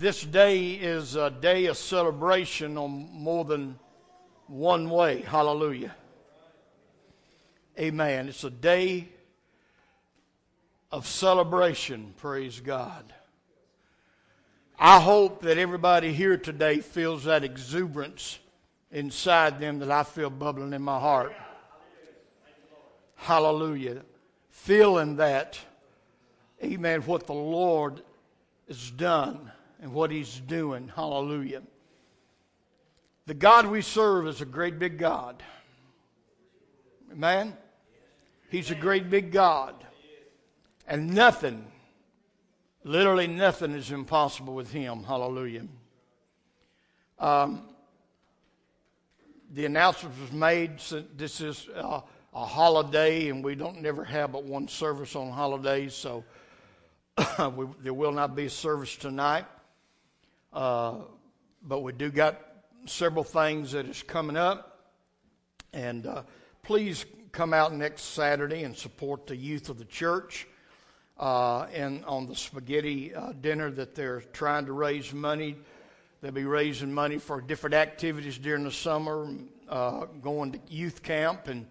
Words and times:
This 0.00 0.22
day 0.22 0.70
is 0.70 1.14
a 1.14 1.30
day 1.30 1.66
of 1.66 1.76
celebration 1.76 2.78
on 2.78 3.10
more 3.12 3.44
than 3.44 3.78
one 4.46 4.88
way. 4.88 5.20
Hallelujah. 5.20 5.94
Amen. 7.78 8.30
It's 8.30 8.42
a 8.42 8.48
day 8.48 9.10
of 10.90 11.06
celebration. 11.06 12.14
Praise 12.16 12.60
God. 12.60 13.12
I 14.78 15.00
hope 15.00 15.42
that 15.42 15.58
everybody 15.58 16.14
here 16.14 16.38
today 16.38 16.78
feels 16.78 17.24
that 17.24 17.44
exuberance 17.44 18.38
inside 18.90 19.60
them 19.60 19.80
that 19.80 19.90
I 19.90 20.04
feel 20.04 20.30
bubbling 20.30 20.72
in 20.72 20.80
my 20.80 20.98
heart. 20.98 21.34
Hallelujah. 23.16 24.00
Feeling 24.48 25.16
that, 25.16 25.58
amen, 26.64 27.02
what 27.02 27.26
the 27.26 27.34
Lord 27.34 28.00
has 28.66 28.90
done 28.92 29.52
and 29.80 29.92
what 29.92 30.10
He's 30.10 30.40
doing. 30.40 30.90
Hallelujah. 30.94 31.62
The 33.26 33.34
God 33.34 33.66
we 33.66 33.82
serve 33.82 34.26
is 34.26 34.40
a 34.40 34.44
great 34.44 34.78
big 34.78 34.98
God. 34.98 35.42
Amen? 37.12 37.56
He's 38.50 38.70
a 38.70 38.74
great 38.74 39.10
big 39.10 39.32
God. 39.32 39.74
And 40.86 41.14
nothing, 41.14 41.64
literally 42.82 43.28
nothing, 43.28 43.72
is 43.72 43.92
impossible 43.92 44.54
with 44.54 44.72
Him. 44.72 45.04
Hallelujah. 45.04 45.66
Um, 47.18 47.62
the 49.52 49.66
announcement 49.66 50.18
was 50.20 50.32
made. 50.32 50.78
that 50.78 51.16
This 51.16 51.40
is 51.40 51.68
uh, 51.74 52.00
a 52.34 52.44
holiday, 52.44 53.28
and 53.28 53.44
we 53.44 53.54
don't 53.54 53.80
never 53.80 54.04
have 54.04 54.32
but 54.32 54.44
one 54.44 54.68
service 54.68 55.14
on 55.14 55.30
holidays, 55.30 55.94
so 55.94 56.24
we, 57.56 57.66
there 57.82 57.94
will 57.94 58.12
not 58.12 58.34
be 58.34 58.46
a 58.46 58.50
service 58.50 58.96
tonight. 58.96 59.44
Uh, 60.52 60.94
but 61.62 61.80
we 61.80 61.92
do 61.92 62.10
got 62.10 62.40
several 62.86 63.24
things 63.24 63.72
that 63.72 63.86
is 63.86 64.02
coming 64.02 64.36
up. 64.36 64.90
And 65.72 66.06
uh, 66.06 66.22
please 66.62 67.04
come 67.32 67.54
out 67.54 67.72
next 67.72 68.02
Saturday 68.02 68.64
and 68.64 68.76
support 68.76 69.26
the 69.26 69.36
youth 69.36 69.68
of 69.68 69.78
the 69.78 69.84
church. 69.84 70.46
Uh, 71.18 71.66
and 71.74 72.02
on 72.06 72.26
the 72.26 72.34
spaghetti 72.34 73.14
uh, 73.14 73.32
dinner 73.42 73.70
that 73.70 73.94
they're 73.94 74.22
trying 74.32 74.64
to 74.64 74.72
raise 74.72 75.12
money. 75.12 75.54
They'll 76.22 76.32
be 76.32 76.44
raising 76.44 76.92
money 76.92 77.18
for 77.18 77.42
different 77.42 77.74
activities 77.74 78.38
during 78.38 78.64
the 78.64 78.70
summer, 78.70 79.28
uh, 79.68 80.06
going 80.22 80.52
to 80.52 80.60
youth 80.68 81.02
camp 81.02 81.46
and 81.48 81.66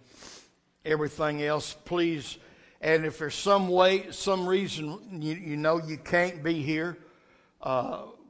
everything 0.85 1.41
else. 1.41 1.75
Please, 1.85 2.37
and 2.79 3.05
if 3.05 3.17
there's 3.17 3.33
some 3.33 3.69
way, 3.69 4.11
some 4.11 4.47
reason 4.47 5.19
you, 5.19 5.33
you 5.33 5.57
know 5.57 5.79
you 5.79 5.97
can't 5.97 6.43
be 6.43 6.61
here, 6.61 6.97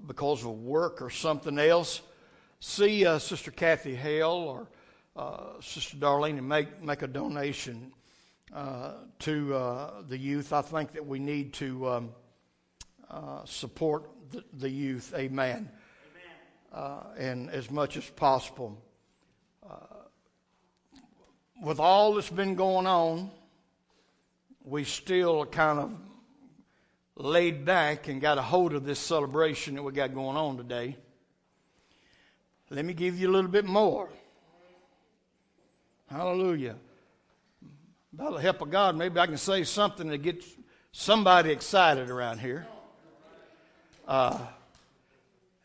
because 0.07 0.43
of 0.43 0.51
work 0.51 1.01
or 1.01 1.09
something 1.09 1.57
else, 1.59 2.01
see 2.59 3.05
uh, 3.05 3.19
Sister 3.19 3.51
Kathy 3.51 3.95
Hale 3.95 4.29
or 4.29 4.67
uh, 5.15 5.59
Sister 5.61 5.97
Darlene 5.97 6.37
and 6.37 6.47
make, 6.47 6.81
make 6.81 7.01
a 7.01 7.07
donation 7.07 7.91
uh, 8.53 8.93
to 9.19 9.55
uh, 9.55 10.01
the 10.07 10.17
youth. 10.17 10.53
I 10.53 10.61
think 10.61 10.93
that 10.93 11.05
we 11.05 11.19
need 11.19 11.53
to 11.53 11.89
um, 11.89 12.09
uh, 13.09 13.45
support 13.45 14.09
the, 14.31 14.43
the, 14.53 14.69
youth. 14.69 15.13
Amen. 15.15 15.69
Amen. 15.69 15.69
Uh, 16.73 17.03
and 17.17 17.49
as 17.51 17.69
much 17.69 17.97
as 17.97 18.09
possible. 18.09 18.81
with 21.61 21.79
all 21.79 22.13
that's 22.13 22.29
been 22.29 22.55
going 22.55 22.87
on, 22.87 23.29
we 24.63 24.83
still 24.83 25.45
kind 25.45 25.79
of 25.79 25.91
laid 27.19 27.65
back 27.65 28.07
and 28.07 28.21
got 28.21 28.37
a 28.37 28.41
hold 28.41 28.73
of 28.73 28.85
this 28.85 28.97
celebration 28.97 29.75
that 29.75 29.83
we 29.83 29.91
got 29.91 30.13
going 30.13 30.37
on 30.37 30.55
today. 30.57 30.95
Let 32.69 32.85
me 32.85 32.93
give 32.93 33.19
you 33.19 33.29
a 33.29 33.33
little 33.33 33.51
bit 33.51 33.65
more. 33.65 34.09
Hallelujah. 36.09 36.75
By 38.13 38.31
the 38.31 38.37
help 38.37 38.61
of 38.61 38.71
God, 38.71 38.95
maybe 38.95 39.19
I 39.19 39.27
can 39.27 39.37
say 39.37 39.63
something 39.63 40.07
that 40.07 40.19
gets 40.19 40.47
somebody 40.91 41.51
excited 41.51 42.09
around 42.09 42.39
here. 42.39 42.65
Uh, 44.07 44.39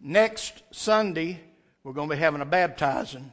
next 0.00 0.62
Sunday, 0.72 1.40
we're 1.84 1.92
going 1.92 2.08
to 2.08 2.16
be 2.16 2.20
having 2.20 2.40
a 2.40 2.46
baptizing. 2.46 3.32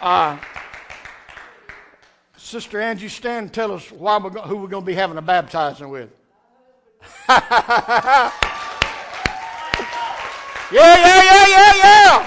Uh, 0.00 0.36
Sister 2.46 2.80
Angie, 2.80 3.08
stand 3.08 3.46
and 3.46 3.52
tell 3.52 3.72
us 3.72 3.90
why 3.90 4.18
we're, 4.18 4.30
who 4.30 4.58
we're 4.58 4.68
going 4.68 4.84
to 4.84 4.86
be 4.86 4.94
having 4.94 5.18
a 5.18 5.22
baptizing 5.22 5.88
with. 5.88 6.10
yeah, 7.28 8.30
yeah, 10.70 11.22
yeah, 11.24 11.46
yeah, 11.48 11.74
yeah. 11.74 12.26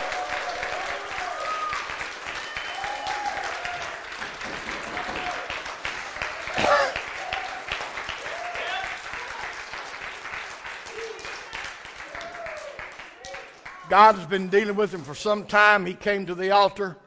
God 13.88 14.16
has 14.16 14.26
been 14.26 14.50
dealing 14.50 14.76
with 14.76 14.94
him 14.94 15.04
for 15.04 15.16
some 15.16 15.46
time. 15.46 15.86
He 15.86 15.94
came 15.94 16.26
to 16.26 16.36
the 16.36 16.52
altar 16.52 16.98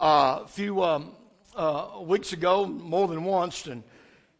uh, 0.00 0.40
a 0.42 0.48
few 0.48 0.82
um, 0.82 1.12
uh, 1.58 2.00
weeks 2.00 2.32
ago, 2.32 2.66
more 2.66 3.08
than 3.08 3.24
once, 3.24 3.66
and 3.66 3.82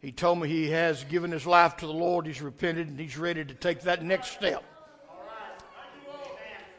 he 0.00 0.12
told 0.12 0.40
me 0.40 0.48
he 0.48 0.70
has 0.70 1.02
given 1.04 1.32
his 1.32 1.44
life 1.46 1.76
to 1.78 1.86
the 1.86 1.92
Lord. 1.92 2.26
He's 2.26 2.40
repented 2.40 2.86
and 2.86 2.98
he's 2.98 3.18
ready 3.18 3.44
to 3.44 3.54
take 3.54 3.80
that 3.82 4.04
next 4.04 4.28
step, 4.30 4.62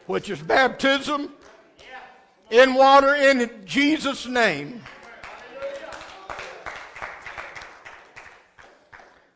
which 0.08 0.30
is 0.30 0.42
baptism 0.42 1.34
in 2.50 2.74
water 2.74 3.14
in 3.16 3.52
Jesus' 3.66 4.26
name. 4.26 4.82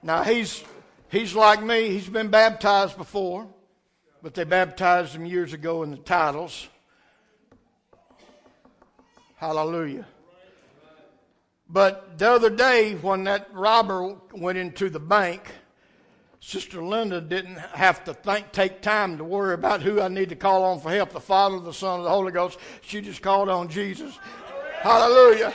Now 0.02 0.24
he's 0.24 0.64
he's 1.09 1.35
like 1.35 1.62
me. 1.62 1.90
He's 1.90 2.08
been 2.08 2.30
baptized 2.30 2.97
before, 2.97 3.46
but 4.22 4.34
they 4.34 4.46
baptized 4.46 5.16
him 5.16 5.25
years 5.25 5.52
ago 5.52 5.84
in 5.84 5.91
the 5.91 5.97
titles. 5.97 6.70
Hallelujah. 9.35 10.06
But 11.73 12.19
the 12.19 12.29
other 12.29 12.51
day, 12.51 12.94
when 12.94 13.23
that 13.23 13.47
robber 13.51 14.16
went 14.31 14.59
into 14.59 14.91
the 14.91 15.00
bank, 15.00 15.51
Sister 16.39 16.84
Linda 16.84 17.19
didn't 17.19 17.57
have 17.57 18.03
to 18.03 18.13
think, 18.13 18.51
take 18.51 18.84
time 18.84 19.17
to 19.17 19.23
worry 19.23 19.56
about 19.56 19.81
who 19.81 20.00
I 20.00 20.07
need 20.07 20.29
to 20.29 20.35
call 20.35 20.66
on 20.66 20.79
for 20.79 20.91
help 20.91 21.13
the 21.13 21.19
Father, 21.19 21.59
the 21.59 21.73
Son, 21.73 22.03
the 22.03 22.09
Holy 22.09 22.31
Ghost. 22.31 22.59
She 22.81 23.01
just 23.01 23.23
called 23.23 23.50
on 23.50 23.69
Jesus. 23.69 24.19
Hallelujah. 24.81 25.51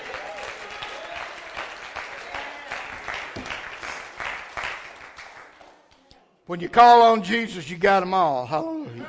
When 6.47 6.59
you 6.59 6.69
call 6.69 7.03
on 7.03 7.23
Jesus, 7.23 7.71
you 7.71 7.77
got 7.77 8.01
them 8.01 8.13
all. 8.13 8.45
Hallelujah. 8.45 9.09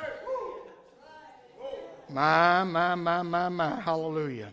My, 2.08 2.62
my, 2.62 2.94
my, 2.94 3.22
my, 3.22 3.48
my. 3.48 3.80
Hallelujah. 3.80 4.52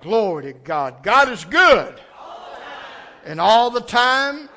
Glory 0.00 0.44
to 0.44 0.52
God. 0.52 1.02
God 1.02 1.28
is 1.30 1.44
good. 1.44 2.00
And 3.24 3.40
all 3.40 3.70
the 3.70 3.82
time, 3.82 4.48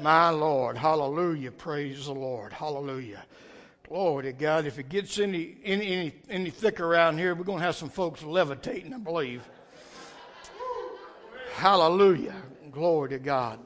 my 0.00 0.30
Lord. 0.30 0.78
Hallelujah. 0.78 1.50
Praise 1.50 2.06
the 2.06 2.14
Lord. 2.14 2.52
Hallelujah. 2.52 3.24
Glory 3.88 4.24
to 4.24 4.32
God. 4.32 4.66
If 4.66 4.78
it 4.78 4.88
gets 4.88 5.18
any, 5.18 5.58
any, 5.62 5.86
any, 5.86 6.14
any 6.28 6.50
thicker 6.50 6.86
around 6.86 7.18
here, 7.18 7.34
we're 7.34 7.44
going 7.44 7.58
to 7.58 7.64
have 7.64 7.76
some 7.76 7.90
folks 7.90 8.22
levitating, 8.22 8.92
I 8.94 8.98
believe. 8.98 9.42
Hallelujah. 11.54 12.34
Glory 12.72 13.10
to 13.10 13.18
God. 13.18 13.60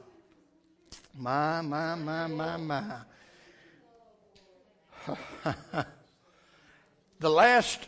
My, 1.17 1.61
my, 1.61 1.95
my, 1.95 2.27
my, 2.27 2.57
my. 2.57 2.97
the 7.19 7.29
last 7.29 7.87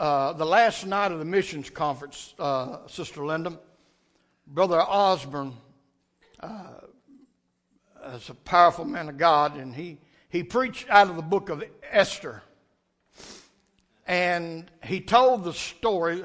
uh, 0.00 0.32
the 0.32 0.46
last 0.46 0.86
night 0.86 1.12
of 1.12 1.18
the 1.18 1.26
missions 1.26 1.68
conference, 1.68 2.32
uh, 2.38 2.78
Sister 2.86 3.24
Linda, 3.24 3.58
Brother 4.46 4.80
Osborne 4.80 5.52
uh, 6.40 6.64
is 8.14 8.30
a 8.30 8.34
powerful 8.34 8.86
man 8.86 9.10
of 9.10 9.18
God, 9.18 9.58
and 9.58 9.74
he, 9.74 9.98
he 10.30 10.42
preached 10.42 10.88
out 10.88 11.10
of 11.10 11.16
the 11.16 11.22
book 11.22 11.50
of 11.50 11.62
Esther. 11.90 12.42
And 14.06 14.70
he 14.82 15.02
told 15.02 15.44
the 15.44 15.52
story. 15.52 16.24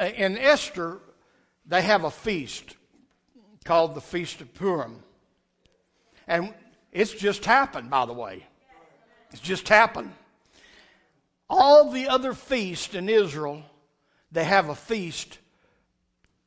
In 0.00 0.38
Esther, 0.38 0.98
they 1.66 1.82
have 1.82 2.04
a 2.04 2.10
feast 2.10 2.74
called 3.64 3.94
the 3.94 4.00
Feast 4.00 4.40
of 4.40 4.52
Purim. 4.54 5.02
And 6.26 6.54
it's 6.90 7.12
just 7.12 7.44
happened, 7.44 7.90
by 7.90 8.06
the 8.06 8.14
way. 8.14 8.46
It's 9.30 9.42
just 9.42 9.68
happened. 9.68 10.10
All 11.48 11.90
the 11.90 12.08
other 12.08 12.34
feasts 12.34 12.94
in 12.94 13.08
Israel, 13.08 13.62
they 14.32 14.44
have 14.44 14.68
a 14.68 14.74
feast 14.74 15.38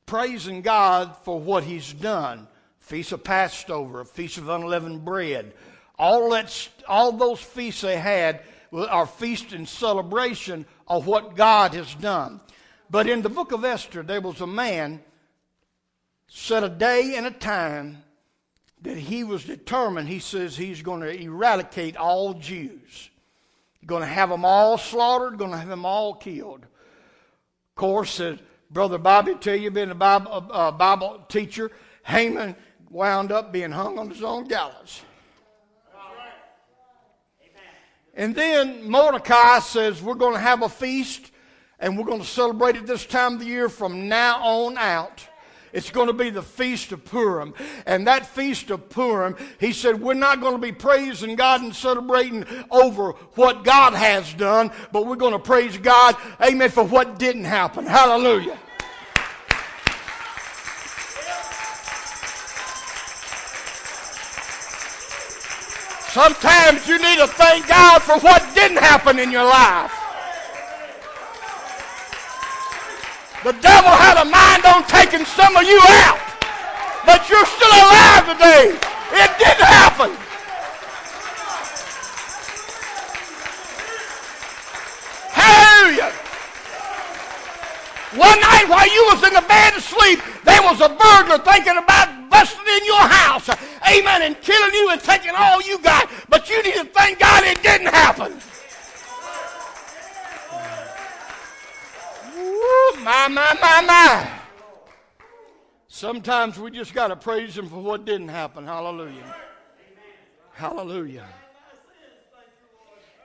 praising 0.05 0.61
God 0.61 1.15
for 1.23 1.39
what 1.39 1.63
He's 1.63 1.94
done 1.94 2.47
Feast 2.79 3.11
of 3.11 3.21
Passover, 3.21 3.99
a 3.99 4.05
Feast 4.05 4.38
of 4.38 4.47
Unleavened 4.47 5.03
Bread. 5.03 5.53
All, 5.99 6.29
that, 6.29 6.69
all 6.88 7.11
those 7.11 7.41
feasts 7.41 7.81
they 7.81 7.97
had 7.97 8.41
are 8.71 9.05
feast 9.05 9.51
in 9.51 9.65
celebration 9.65 10.65
of 10.88 11.05
what 11.05 11.35
God 11.35 11.73
has 11.73 11.93
done. 11.95 12.39
But 12.89 13.09
in 13.09 13.21
the 13.21 13.29
book 13.29 13.51
of 13.51 13.65
Esther, 13.65 14.03
there 14.03 14.21
was 14.21 14.39
a 14.39 14.47
man 14.47 15.01
set 16.29 16.63
a 16.63 16.69
day 16.69 17.15
and 17.17 17.25
a 17.25 17.31
time 17.31 18.03
that 18.83 18.97
he 18.97 19.25
was 19.25 19.43
determined, 19.43 20.07
he 20.07 20.19
says 20.19 20.55
he's 20.55 20.81
going 20.81 21.01
to 21.01 21.21
eradicate 21.21 21.97
all 21.97 22.35
Jews. 22.35 23.09
Going 23.88 24.01
to 24.01 24.07
have 24.07 24.30
them 24.30 24.45
all 24.45 24.78
slaughtered, 24.78 25.38
going 25.38 25.51
to 25.51 25.57
have 25.57 25.69
them 25.69 25.86
all 25.86 26.13
killed. 26.13 26.63
Of 26.66 27.75
course, 27.75 28.19
uh, 28.19 28.38
Brother 28.69 28.98
Bobby 28.98 29.34
tell 29.36 29.56
you, 29.56 29.72
being 29.72 29.89
a 29.89 29.95
Bible, 29.95 30.48
uh, 30.51 30.72
Bible 30.72 31.25
teacher, 31.30 31.72
Haman 32.04 32.56
wound 32.89 33.31
up 33.31 33.51
being 33.51 33.72
hung 33.72 33.98
on 33.98 34.10
his 34.10 34.22
own 34.22 34.45
gallows. 34.45 35.01
And 38.13 38.36
then 38.36 38.89
Mordecai 38.89 39.60
says, 39.60 40.01
We're 40.01 40.16
going 40.16 40.34
to 40.34 40.39
have 40.39 40.63
a 40.63 40.69
feast 40.69 41.31
and 41.80 41.98
we're 41.98 42.06
going 42.06 42.22
to 42.22 42.28
celebrate 42.28 42.75
it 42.75 42.88
this 42.88 43.06
time 43.06 43.34
of 43.34 43.39
the 43.39 43.45
year 43.45 43.69
from 43.69 44.10
now 44.10 44.42
on 44.42 44.78
out. 44.78 45.28
It's 45.73 45.89
going 45.89 46.07
to 46.07 46.13
be 46.13 46.29
the 46.29 46.41
Feast 46.41 46.91
of 46.91 47.03
Purim. 47.05 47.53
And 47.85 48.07
that 48.07 48.25
Feast 48.25 48.69
of 48.69 48.89
Purim, 48.89 49.35
he 49.59 49.73
said, 49.73 50.01
we're 50.01 50.13
not 50.13 50.41
going 50.41 50.53
to 50.53 50.61
be 50.61 50.71
praising 50.71 51.35
God 51.35 51.61
and 51.61 51.75
celebrating 51.75 52.45
over 52.71 53.11
what 53.35 53.63
God 53.63 53.93
has 53.93 54.33
done, 54.33 54.71
but 54.91 55.05
we're 55.05 55.15
going 55.15 55.33
to 55.33 55.39
praise 55.39 55.77
God, 55.77 56.15
amen, 56.41 56.69
for 56.69 56.83
what 56.83 57.19
didn't 57.19 57.45
happen. 57.45 57.85
Hallelujah. 57.85 58.57
Sometimes 66.09 66.87
you 66.87 66.97
need 66.97 67.19
to 67.19 67.27
thank 67.27 67.67
God 67.67 68.01
for 68.01 68.17
what 68.19 68.55
didn't 68.55 68.79
happen 68.79 69.19
in 69.19 69.31
your 69.31 69.43
life. 69.43 69.96
The 73.47 73.53
devil 73.63 73.91
had 73.91 74.19
a 74.19 74.25
mind 74.27 74.65
on 74.65 74.83
taking 74.91 75.23
some 75.23 75.55
of 75.55 75.63
you 75.63 75.79
out, 76.03 76.19
but 77.05 77.29
you're 77.29 77.45
still 77.45 77.71
alive 77.71 78.27
today. 78.27 78.75
It 78.75 79.31
didn't 79.39 79.63
happen. 79.63 80.11
Hallelujah. 85.31 86.11
One 88.19 88.38
night 88.41 88.67
while 88.67 88.91
you 88.91 89.07
was 89.15 89.23
in 89.23 89.33
the 89.33 89.47
bed 89.47 89.77
asleep, 89.77 90.19
there 90.43 90.61
was 90.63 90.81
a 90.81 90.89
burglar 90.89 91.39
thinking 91.39 91.77
about 91.77 92.29
busting 92.29 92.67
in 92.67 92.85
your 92.85 93.07
house. 93.07 93.47
Amen. 93.88 94.23
And 94.23 94.41
killing 94.41 94.73
you 94.73 94.89
and 94.89 95.00
taking 95.00 95.31
all 95.38 95.61
you 95.61 95.79
got. 95.79 96.11
But 96.27 96.50
you 96.50 96.61
need 96.63 96.73
to 96.73 96.83
thank 96.83 97.19
God 97.19 97.45
it 97.45 97.63
didn't 97.63 97.88
happen. 97.88 98.41
My, 102.95 103.28
my, 103.28 103.57
my, 103.62 103.81
my. 103.81 104.30
Sometimes 105.88 106.60
we 106.60 106.72
just 106.72 106.94
got 106.94 107.07
to 107.07 107.16
praise 107.16 107.57
Him 107.57 107.69
for 107.69 107.81
what 107.81 108.06
didn't 108.06 108.30
happen. 108.30 108.66
Hallelujah. 108.66 109.36
Hallelujah. 110.54 111.28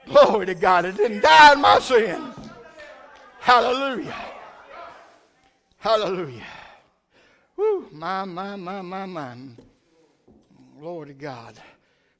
Glory 0.05 0.45
to 0.47 0.55
God. 0.55 0.85
It 0.85 0.97
didn't 0.97 1.21
die 1.21 1.53
in 1.53 1.61
my 1.61 1.79
sin. 1.79 2.31
Hallelujah. 3.39 4.15
Hallelujah. 5.77 6.43
Woo, 7.57 7.87
my, 7.91 8.25
my, 8.25 8.55
my, 8.55 8.81
my, 8.81 9.05
my. 9.05 9.35
Glory 10.79 11.07
to 11.07 11.13
God. 11.13 11.55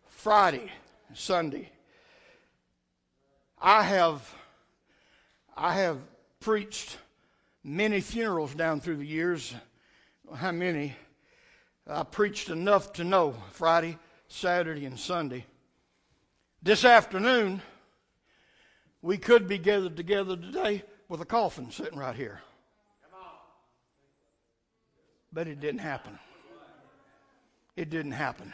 Friday, 0.07 0.71
Sunday. 1.13 1.69
I 3.61 3.83
have 3.83 4.35
I 5.55 5.73
have 5.75 5.97
preached 6.39 6.97
many 7.63 8.01
funerals 8.01 8.53
down 8.53 8.81
through 8.81 8.97
the 8.97 9.05
years. 9.05 9.53
How 10.35 10.51
many? 10.51 10.95
I 11.87 12.03
preached 12.03 12.49
enough 12.49 12.93
to 12.93 13.03
know 13.03 13.35
Friday, 13.51 13.97
Saturday, 14.27 14.85
and 14.85 14.99
Sunday. 14.99 15.45
This 16.61 16.85
afternoon, 16.85 17.61
we 19.01 19.17
could 19.17 19.47
be 19.47 19.57
gathered 19.57 19.97
together 19.97 20.37
today 20.37 20.83
with 21.09 21.21
a 21.21 21.25
coffin 21.25 21.71
sitting 21.71 21.99
right 21.99 22.15
here. 22.15 22.41
But 25.31 25.47
it 25.47 25.59
didn't 25.59 25.79
happen. 25.79 26.17
It 27.75 27.89
didn't 27.89 28.11
happen. 28.11 28.53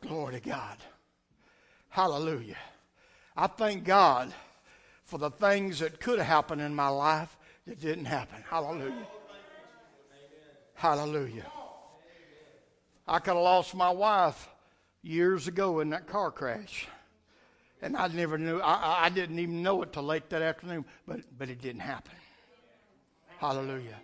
Glory 0.00 0.34
to 0.34 0.40
God. 0.40 0.76
Hallelujah. 1.88 2.56
I 3.36 3.46
thank 3.46 3.84
God 3.84 4.32
for 5.04 5.18
the 5.18 5.30
things 5.30 5.78
that 5.78 6.00
could 6.00 6.18
have 6.18 6.26
happened 6.26 6.60
in 6.60 6.74
my 6.74 6.88
life 6.88 7.36
that 7.66 7.80
didn't 7.80 8.06
happen. 8.06 8.42
Hallelujah. 8.48 9.06
Hallelujah. 10.74 11.46
I 13.06 13.18
could 13.18 13.34
have 13.34 13.42
lost 13.42 13.74
my 13.74 13.90
wife 13.90 14.48
years 15.02 15.46
ago 15.46 15.80
in 15.80 15.90
that 15.90 16.06
car 16.06 16.30
crash. 16.30 16.88
And 17.82 17.96
I 17.96 18.08
never 18.08 18.38
knew, 18.38 18.60
I, 18.60 19.04
I 19.04 19.08
didn't 19.10 19.38
even 19.38 19.62
know 19.62 19.82
it 19.82 19.92
till 19.92 20.04
late 20.04 20.30
that 20.30 20.40
afternoon, 20.40 20.86
but, 21.06 21.20
but 21.36 21.50
it 21.50 21.60
didn't 21.60 21.82
happen. 21.82 22.14
Hallelujah. 23.38 24.00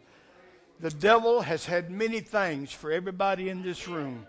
The 0.81 0.91
devil 0.91 1.41
has 1.41 1.65
had 1.65 1.91
many 1.91 2.21
things 2.21 2.73
for 2.73 2.93
everybody 2.93 3.49
in 3.49 3.63
this 3.63 3.89
room 3.89 4.27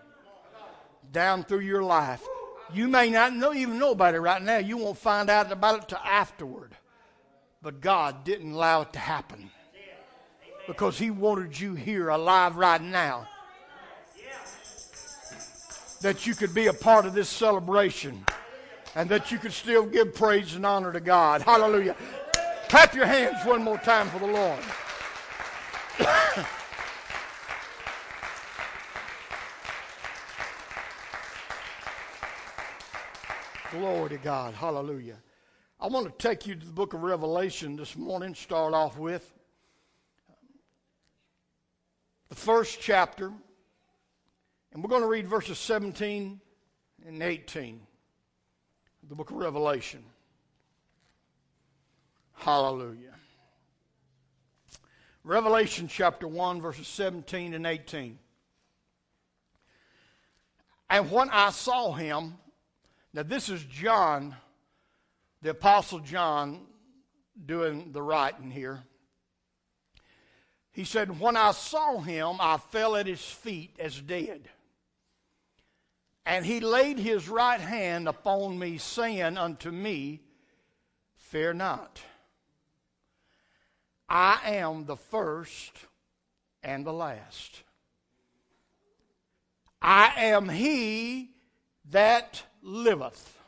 down 1.10 1.44
through 1.44 1.60
your 1.60 1.82
life. 1.82 2.26
You 2.74 2.88
may 2.88 3.10
not 3.10 3.34
know, 3.34 3.52
even 3.52 3.78
know 3.78 3.92
about 3.92 4.14
it 4.14 4.20
right 4.20 4.40
now. 4.40 4.58
You 4.58 4.78
won't 4.78 4.98
find 4.98 5.28
out 5.28 5.52
about 5.52 5.82
it 5.82 5.88
till 5.88 5.98
afterward. 5.98 6.74
But 7.60 7.80
God 7.80 8.24
didn't 8.24 8.52
allow 8.52 8.82
it 8.82 8.92
to 8.94 8.98
happen 8.98 9.50
because 10.66 10.98
He 10.98 11.10
wanted 11.10 11.58
you 11.58 11.74
here 11.74 12.08
alive 12.08 12.56
right 12.56 12.80
now. 12.80 13.28
That 16.00 16.26
you 16.26 16.34
could 16.34 16.52
be 16.52 16.66
a 16.66 16.72
part 16.72 17.06
of 17.06 17.14
this 17.14 17.28
celebration 17.28 18.24
and 18.94 19.08
that 19.10 19.30
you 19.30 19.38
could 19.38 19.52
still 19.52 19.86
give 19.86 20.14
praise 20.14 20.54
and 20.54 20.66
honor 20.66 20.92
to 20.92 21.00
God. 21.00 21.42
Hallelujah. 21.42 21.94
Clap 22.68 22.94
your 22.94 23.06
hands 23.06 23.44
one 23.44 23.62
more 23.62 23.78
time 23.78 24.08
for 24.08 24.18
the 24.18 24.26
Lord. 24.26 24.58
Glory 33.72 34.10
to 34.10 34.18
God. 34.18 34.52
Hallelujah. 34.52 35.16
I 35.80 35.86
want 35.86 36.06
to 36.06 36.28
take 36.28 36.46
you 36.46 36.54
to 36.54 36.66
the 36.66 36.72
book 36.72 36.92
of 36.92 37.02
Revelation 37.02 37.74
this 37.74 37.96
morning, 37.96 38.34
start 38.34 38.74
off 38.74 38.98
with 38.98 39.32
the 42.28 42.34
first 42.34 42.82
chapter. 42.82 43.32
And 44.72 44.82
we're 44.82 44.90
going 44.90 45.00
to 45.00 45.08
read 45.08 45.26
verses 45.26 45.58
17 45.58 46.38
and 47.06 47.22
18 47.22 47.80
of 49.02 49.08
the 49.08 49.14
book 49.14 49.30
of 49.30 49.38
Revelation. 49.38 50.04
Hallelujah. 52.34 53.14
Revelation 55.24 55.88
chapter 55.88 56.28
1, 56.28 56.60
verses 56.60 56.88
17 56.88 57.54
and 57.54 57.66
18. 57.66 58.18
And 60.90 61.10
when 61.10 61.30
I 61.30 61.48
saw 61.48 61.92
him, 61.92 62.34
now 63.12 63.22
this 63.22 63.48
is 63.48 63.62
John, 63.64 64.34
the 65.42 65.50
Apostle 65.50 66.00
John, 66.00 66.66
doing 67.44 67.92
the 67.92 68.02
writing 68.02 68.50
here. 68.50 68.82
He 70.72 70.84
said, 70.84 71.20
When 71.20 71.36
I 71.36 71.52
saw 71.52 71.98
him, 72.00 72.36
I 72.40 72.56
fell 72.56 72.96
at 72.96 73.06
his 73.06 73.22
feet 73.22 73.76
as 73.78 74.00
dead. 74.00 74.48
And 76.24 76.46
he 76.46 76.60
laid 76.60 76.98
his 76.98 77.28
right 77.28 77.60
hand 77.60 78.08
upon 78.08 78.58
me, 78.58 78.78
saying 78.78 79.36
unto 79.36 79.70
me, 79.70 80.20
Fear 81.16 81.54
not. 81.54 82.00
I 84.08 84.40
am 84.44 84.84
the 84.84 84.96
first 84.96 85.72
and 86.62 86.86
the 86.86 86.92
last. 86.92 87.62
I 89.80 90.12
am 90.26 90.48
he 90.48 91.30
that 91.90 92.42
liveth, 92.62 93.38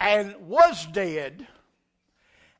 and 0.00 0.34
was 0.48 0.86
dead, 0.86 1.46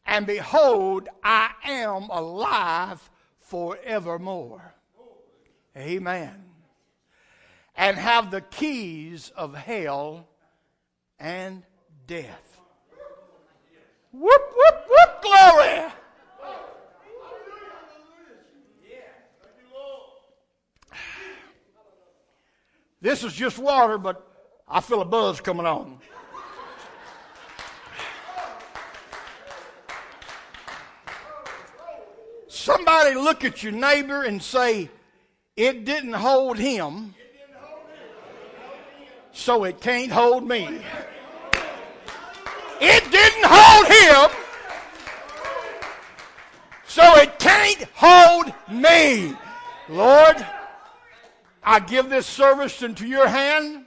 and 0.07 0.27
behold, 0.27 1.09
I 1.23 1.51
am 1.65 2.05
alive 2.11 3.11
forevermore. 3.41 4.75
Amen. 5.77 6.45
And 7.75 7.97
have 7.97 8.31
the 8.31 8.43
keys 8.43 9.33
of 9.37 9.55
hell 9.55 10.29
and 11.19 11.63
death. 12.07 12.59
Whoop, 14.13 14.43
whoop, 14.55 14.85
whoop, 14.89 15.23
glory! 15.23 15.93
This 23.01 23.25
is 23.25 23.33
just 23.33 23.59
water, 23.59 23.99
but 23.99 24.32
I 24.75 24.81
feel 24.81 25.03
a 25.03 25.05
buzz 25.05 25.39
coming 25.43 25.67
on. 25.67 25.99
Somebody 32.49 33.15
look 33.15 33.45
at 33.45 33.63
your 33.63 33.73
neighbor 33.73 34.23
and 34.23 34.43
say, 34.43 34.89
It 35.59 35.85
didn't 35.85 36.15
hold 36.15 36.57
him, 36.57 37.15
so 39.33 39.65
it 39.65 39.83
can't 39.83 40.11
hold 40.11 40.49
me. 40.49 40.81
It 42.81 43.11
didn't 43.11 43.45
hold 43.45 43.87
him, 43.89 44.31
so 46.87 47.17
it 47.17 47.39
can't 47.39 47.85
hold 47.95 48.55
me. 48.71 49.37
Lord, 49.91 50.47
I 51.63 51.79
give 51.81 52.09
this 52.09 52.27
service 52.27 52.83
into 52.83 53.07
your 53.07 53.29
hand. 53.29 53.82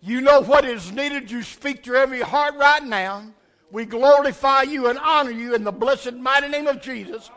You 0.00 0.20
know 0.20 0.40
what 0.42 0.64
is 0.64 0.92
needed. 0.92 1.30
You 1.30 1.42
speak 1.42 1.82
to 1.84 1.94
every 1.94 2.20
heart 2.20 2.54
right 2.56 2.84
now. 2.84 3.24
We 3.70 3.84
glorify 3.84 4.62
you 4.62 4.88
and 4.88 4.98
honor 4.98 5.30
you 5.30 5.54
in 5.54 5.64
the 5.64 5.72
blessed 5.72 6.14
mighty 6.14 6.48
name 6.48 6.66
of 6.66 6.80
Jesus. 6.80 7.30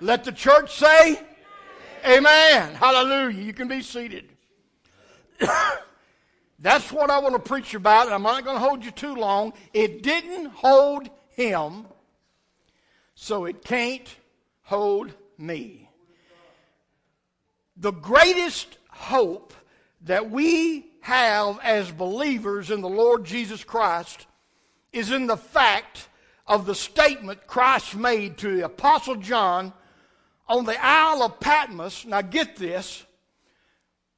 Let 0.00 0.24
the 0.24 0.32
church 0.32 0.74
say, 0.76 1.20
Amen. 2.06 2.74
Hallelujah. 2.74 3.42
You 3.42 3.52
can 3.52 3.68
be 3.68 3.82
seated. 3.82 4.28
That's 6.58 6.92
what 6.92 7.10
I 7.10 7.18
want 7.18 7.34
to 7.34 7.40
preach 7.40 7.74
about, 7.74 8.06
and 8.06 8.14
I'm 8.14 8.22
not 8.22 8.44
going 8.44 8.56
to 8.56 8.60
hold 8.60 8.84
you 8.84 8.90
too 8.90 9.14
long. 9.14 9.52
It 9.72 10.02
didn't 10.02 10.46
hold 10.46 11.10
him, 11.30 11.86
so 13.14 13.44
it 13.46 13.64
can't 13.64 14.08
hold 14.62 15.12
me. 15.36 15.90
The 17.76 17.92
greatest 17.92 18.78
hope 18.88 19.52
that 20.02 20.30
we 20.30 20.86
have 21.04 21.60
as 21.62 21.90
believers 21.92 22.70
in 22.70 22.80
the 22.80 22.88
Lord 22.88 23.26
Jesus 23.26 23.62
Christ 23.62 24.26
is 24.90 25.10
in 25.10 25.26
the 25.26 25.36
fact 25.36 26.08
of 26.46 26.64
the 26.64 26.74
statement 26.74 27.46
Christ 27.46 27.94
made 27.94 28.38
to 28.38 28.56
the 28.56 28.64
Apostle 28.64 29.16
John 29.16 29.74
on 30.48 30.64
the 30.64 30.82
Isle 30.82 31.22
of 31.24 31.40
Patmos. 31.40 32.06
Now, 32.06 32.22
get 32.22 32.56
this. 32.56 33.04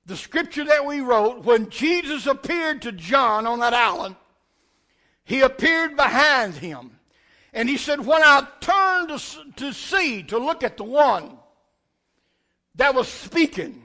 The 0.06 0.16
scripture 0.16 0.62
that 0.62 0.86
we 0.86 1.00
wrote, 1.00 1.44
when 1.44 1.70
Jesus 1.70 2.28
appeared 2.28 2.82
to 2.82 2.92
John 2.92 3.48
on 3.48 3.58
that 3.58 3.74
island, 3.74 4.14
he 5.24 5.40
appeared 5.40 5.96
behind 5.96 6.54
him. 6.54 7.00
And 7.52 7.68
he 7.68 7.78
said, 7.78 8.06
When 8.06 8.22
I 8.22 8.46
turned 8.60 9.08
to, 9.56 9.72
see, 9.72 10.22
to 10.22 10.38
look 10.38 10.62
at 10.62 10.76
the 10.76 10.84
one 10.84 11.36
that 12.76 12.94
was 12.94 13.08
speaking, 13.08 13.82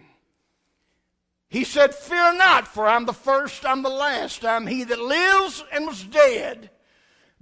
he 1.51 1.65
said, 1.65 1.93
Fear 1.93 2.36
not, 2.36 2.65
for 2.65 2.88
I'm 2.88 3.05
the 3.05 3.12
first, 3.12 3.65
I'm 3.65 3.84
the 3.84 3.89
last, 3.89 4.46
I'm 4.46 4.67
he 4.67 4.86
that 4.86 5.01
lives 5.01 5.62
and 5.74 5.86
was 5.86 6.01
dead. 6.01 6.70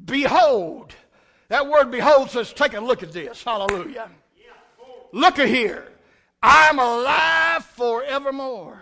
Behold, 0.03 0.95
that 1.49 1.67
word 1.67 1.91
behold 1.91 2.31
says, 2.31 2.51
Take 2.51 2.73
a 2.73 2.79
look 2.79 3.03
at 3.03 3.11
this. 3.11 3.43
Hallelujah. 3.43 4.09
Look 5.11 5.37
at 5.37 5.47
here. 5.47 5.87
I'm 6.41 6.79
alive 6.79 7.63
forevermore. 7.65 8.81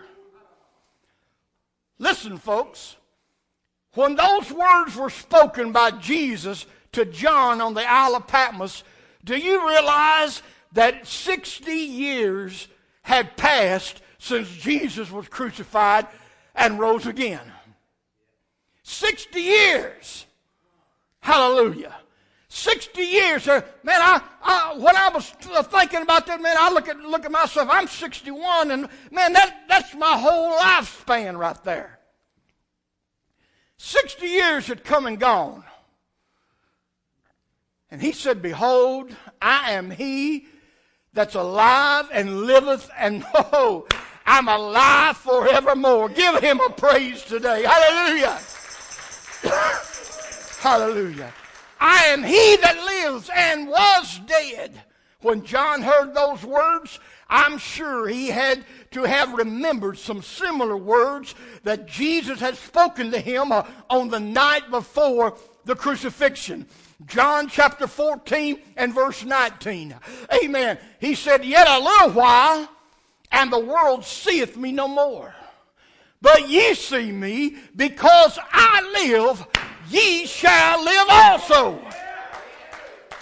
Listen, 1.98 2.38
folks. 2.38 2.96
When 3.92 4.16
those 4.16 4.50
words 4.50 4.96
were 4.96 5.10
spoken 5.10 5.72
by 5.72 5.90
Jesus 5.90 6.64
to 6.92 7.04
John 7.04 7.60
on 7.60 7.74
the 7.74 7.86
Isle 7.86 8.16
of 8.16 8.26
Patmos, 8.26 8.82
do 9.24 9.36
you 9.36 9.68
realize 9.68 10.42
that 10.72 11.06
60 11.06 11.70
years 11.70 12.68
had 13.02 13.36
passed 13.36 14.00
since 14.18 14.48
Jesus 14.48 15.10
was 15.10 15.28
crucified 15.28 16.06
and 16.54 16.78
rose 16.78 17.06
again. 17.06 17.52
60 18.82 19.40
years. 19.40 20.26
Hallelujah. 21.20 21.94
60 22.48 23.02
years. 23.02 23.46
Man, 23.46 23.62
I, 23.86 24.20
I, 24.42 24.74
when 24.78 24.96
I 24.96 25.10
was 25.10 25.28
thinking 25.30 26.02
about 26.02 26.26
that, 26.26 26.40
man, 26.40 26.56
I 26.58 26.72
look 26.72 26.88
at, 26.88 26.98
look 26.98 27.24
at 27.24 27.30
myself. 27.30 27.68
I'm 27.70 27.86
61, 27.86 28.70
and 28.70 28.88
man, 29.10 29.32
that, 29.34 29.64
that's 29.68 29.94
my 29.94 30.16
whole 30.18 30.58
lifespan 30.58 31.38
right 31.38 31.62
there. 31.64 31.98
60 33.76 34.26
years 34.26 34.66
had 34.66 34.82
come 34.82 35.06
and 35.06 35.20
gone. 35.20 35.64
And 37.90 38.02
he 38.02 38.12
said, 38.12 38.42
Behold, 38.42 39.14
I 39.40 39.72
am 39.72 39.90
he 39.90 40.46
that's 41.12 41.34
alive 41.34 42.08
and 42.12 42.42
liveth, 42.42 42.90
and 42.98 43.24
oh, 43.34 43.86
I'm 44.28 44.46
alive 44.46 45.16
forevermore. 45.16 46.10
Give 46.10 46.38
him 46.40 46.60
a 46.60 46.68
praise 46.68 47.22
today. 47.22 47.62
Hallelujah. 47.62 48.38
Hallelujah. 50.60 51.32
I 51.80 52.04
am 52.08 52.22
he 52.22 52.56
that 52.56 52.76
lives 52.76 53.30
and 53.34 53.68
was 53.68 54.20
dead. 54.26 54.82
When 55.22 55.44
John 55.44 55.80
heard 55.80 56.14
those 56.14 56.44
words, 56.44 57.00
I'm 57.30 57.56
sure 57.56 58.06
he 58.06 58.28
had 58.28 58.66
to 58.90 59.04
have 59.04 59.32
remembered 59.32 59.96
some 59.96 60.20
similar 60.20 60.76
words 60.76 61.34
that 61.64 61.86
Jesus 61.86 62.38
had 62.38 62.56
spoken 62.56 63.10
to 63.12 63.20
him 63.20 63.50
uh, 63.50 63.64
on 63.88 64.08
the 64.08 64.20
night 64.20 64.70
before 64.70 65.38
the 65.64 65.74
crucifixion. 65.74 66.66
John 67.06 67.48
chapter 67.48 67.86
14 67.86 68.60
and 68.76 68.94
verse 68.94 69.24
19. 69.24 69.94
Amen. 70.44 70.78
He 71.00 71.14
said, 71.14 71.46
Yet 71.46 71.66
a 71.66 71.80
little 71.82 72.10
while, 72.10 72.68
and 73.30 73.52
the 73.52 73.58
world 73.58 74.04
seeth 74.04 74.56
me 74.56 74.72
no 74.72 74.88
more. 74.88 75.34
But 76.20 76.48
ye 76.48 76.74
see 76.74 77.12
me, 77.12 77.56
because 77.76 78.38
I 78.52 78.80
live, 79.04 79.46
ye 79.88 80.26
shall 80.26 80.84
live 80.84 81.06
also. 81.08 81.80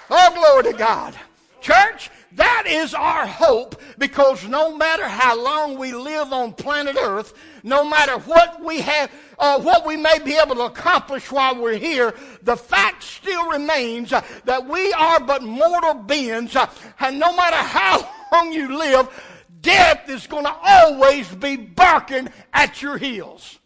Oh, 0.09 0.31
glory 0.35 0.73
to 0.73 0.79
God. 0.79 1.15
Church, 1.61 2.11
that 2.33 2.65
is 2.67 2.95
our 2.95 3.27
hope 3.27 3.81
because 3.99 4.47
no 4.47 4.77
matter 4.77 5.09
how 5.09 5.41
long 5.41 5.79
we 5.79 5.93
live 5.93 6.33
on 6.33 6.53
planet 6.53 6.97
Earth, 7.01 7.35
no 7.63 7.83
matter 7.89 8.19
what 8.19 8.63
we 8.63 8.81
have, 8.83 9.11
uh, 9.39 9.59
what 9.61 9.87
we 9.87 9.97
may 9.97 10.19
be 10.19 10.37
able 10.37 10.55
to 10.57 10.65
accomplish 10.65 11.31
while 11.33 11.61
we're 11.61 11.79
here, 11.79 12.15
the 12.43 12.57
fact 12.57 13.03
still 13.03 13.49
remains 13.51 14.13
uh, 14.13 14.23
that 14.45 14.67
we 14.67 14.93
are 14.93 15.19
but 15.21 15.43
mortal 15.43 15.95
beings, 15.95 16.55
uh, 16.55 16.71
and 17.01 17.19
no 17.19 17.35
matter 17.35 17.57
how 17.57 18.09
long 18.33 18.53
you 18.53 18.77
live, 18.77 19.09
death 19.67 20.09
is 20.09 20.29
going 20.29 20.45
to 20.45 20.57
always 20.63 21.29
be 21.35 21.57
barking 21.57 22.29
at 22.55 22.81
your 22.81 22.97
heels. 22.97 23.59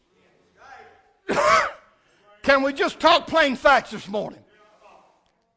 Can 2.42 2.62
we 2.62 2.72
just 2.72 2.98
talk 2.98 3.26
plain 3.26 3.54
facts 3.54 3.90
this 3.90 4.08
morning? 4.08 4.42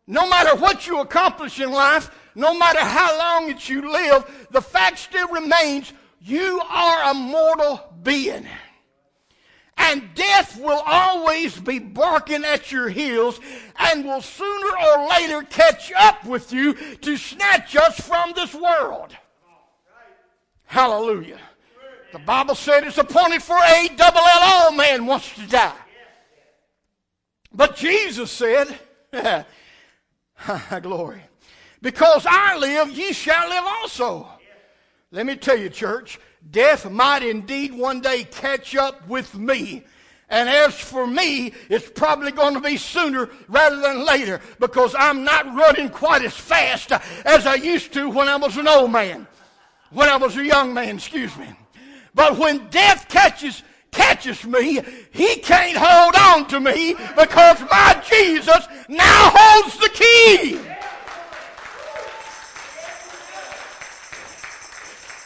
No 0.06 0.28
matter 0.28 0.54
what 0.58 0.86
you 0.86 1.00
accomplish 1.00 1.62
in 1.62 1.72
life, 1.72 2.12
no 2.36 2.54
matter 2.54 2.82
how 2.82 3.18
long 3.18 3.48
that 3.48 3.70
you 3.70 3.90
live, 3.90 4.48
the 4.52 4.62
fact 4.62 5.00
still 5.00 5.30
remains 5.30 5.94
you 6.20 6.62
are 6.70 7.12
a 7.12 7.14
mortal 7.14 7.82
being. 8.04 8.46
And 9.78 10.14
death 10.14 10.60
will 10.60 10.84
always 10.86 11.58
be 11.58 11.80
barking 11.80 12.44
at 12.44 12.70
your 12.70 12.90
heels 12.90 13.40
and 13.80 14.04
will 14.04 14.22
sooner 14.22 14.78
or 14.78 15.08
later 15.10 15.42
catch 15.44 15.92
up 15.94 16.26
with 16.26 16.52
you 16.52 16.74
to 16.74 17.16
snatch 17.16 17.78
us 17.78 17.98
from 18.00 18.34
this 18.36 18.54
world. 18.54 19.16
Hallelujah. 20.74 21.40
The 22.14 22.18
Bible 22.18 22.56
said 22.56 22.84
it's 22.84 22.98
appointed 22.98 23.44
for 23.44 23.56
a 23.56 23.90
double 23.96 24.22
L 24.22 24.40
all 24.42 24.72
man 24.72 25.06
wants 25.06 25.32
to 25.36 25.46
die. 25.46 25.78
But 27.54 27.76
Jesus 27.76 28.32
said, 28.32 28.76
glory, 30.82 31.22
because 31.80 32.26
I 32.28 32.58
live, 32.58 32.90
ye 32.90 33.14
shall 33.14 33.50
live 33.50 33.64
also. 33.66 34.28
Let 35.12 35.28
me 35.28 35.36
tell 35.36 35.60
you, 35.60 35.70
church, 35.70 36.20
death 36.50 36.90
might 36.90 37.22
indeed 37.22 37.72
one 37.76 38.02
day 38.02 38.24
catch 38.24 38.76
up 38.76 39.08
with 39.08 39.36
me. 39.36 39.84
And 40.28 40.50
as 40.50 40.74
for 40.74 41.06
me, 41.06 41.54
it's 41.70 41.92
probably 41.92 42.32
going 42.32 42.56
to 42.56 42.62
be 42.62 42.78
sooner 42.78 43.30
rather 43.48 43.80
than 43.80 44.08
later 44.08 44.42
because 44.60 44.96
I'm 44.98 45.24
not 45.24 45.46
running 45.54 45.90
quite 45.90 46.24
as 46.24 46.34
fast 46.34 46.92
as 47.26 47.46
I 47.46 47.54
used 47.54 47.94
to 47.94 48.10
when 48.10 48.28
I 48.28 48.38
was 48.38 48.58
an 48.58 48.68
old 48.68 48.92
man 48.92 49.28
when 49.94 50.10
I 50.10 50.18
was 50.18 50.36
a 50.38 50.46
young 50.46 50.74
man, 50.74 50.96
excuse 50.96 51.36
me. 51.38 51.48
But 52.16 52.38
when 52.38 52.68
death 52.70 53.08
catches 53.10 53.64
catches 53.92 54.44
me, 54.44 54.82
he 55.12 55.36
can't 55.38 55.78
hold 55.78 56.16
on 56.16 56.48
to 56.48 56.60
me 56.60 56.96
because 57.16 57.62
my 57.72 58.04
Jesus 58.08 58.68
now 58.90 59.32
holds 59.34 59.78
the 59.78 59.90
key. 59.90 60.60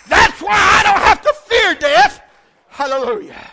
That's 0.10 0.42
why 0.42 0.54
I 0.54 0.84
don't 0.84 1.02
have 1.02 1.22
to 1.22 1.34
fear 1.46 1.76
death. 1.76 2.22
Hallelujah. 2.70 3.52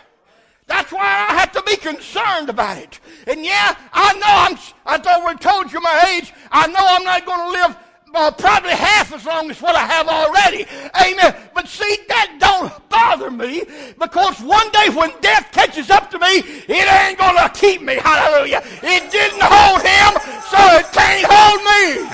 That's 0.67 0.91
why 0.91 1.27
I 1.29 1.33
have 1.35 1.51
to 1.53 1.63
be 1.63 1.75
concerned 1.77 2.49
about 2.49 2.77
it. 2.77 2.99
And 3.27 3.45
yeah, 3.45 3.75
I 3.93 4.13
know 4.13 4.25
I'm, 4.25 4.57
I 4.85 5.21
already 5.21 5.39
told 5.39 5.71
you 5.71 5.79
my 5.79 6.15
age. 6.17 6.33
I 6.51 6.67
know 6.67 6.79
I'm 6.79 7.03
not 7.03 7.25
going 7.25 7.39
to 7.39 7.51
live 7.51 7.77
uh, 8.15 8.31
probably 8.31 8.71
half 8.71 9.13
as 9.13 9.25
long 9.25 9.51
as 9.51 9.61
what 9.61 9.75
I 9.75 9.85
have 9.85 10.07
already. 10.07 10.65
Amen. 10.95 11.35
But 11.53 11.67
see, 11.67 11.97
that 12.07 12.37
don't 12.39 12.71
bother 12.89 13.29
me 13.29 13.63
because 13.99 14.39
one 14.41 14.71
day 14.71 14.89
when 14.89 15.11
death 15.21 15.49
catches 15.51 15.89
up 15.89 16.09
to 16.11 16.19
me, 16.19 16.39
it 16.67 16.87
ain't 16.91 17.19
going 17.19 17.35
to 17.35 17.49
keep 17.53 17.81
me. 17.81 17.95
Hallelujah. 17.95 18.61
It 18.81 19.11
didn't 19.11 19.41
hold 19.43 19.81
him, 19.81 20.13
so 20.49 20.59
it 20.79 20.87
can't 20.91 21.25
hold 21.29 21.61
me. 21.63 22.09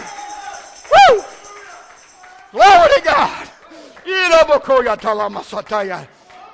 Woo! 0.92 1.24
Glory 2.52 2.90
to 2.96 3.02
God. 3.04 3.48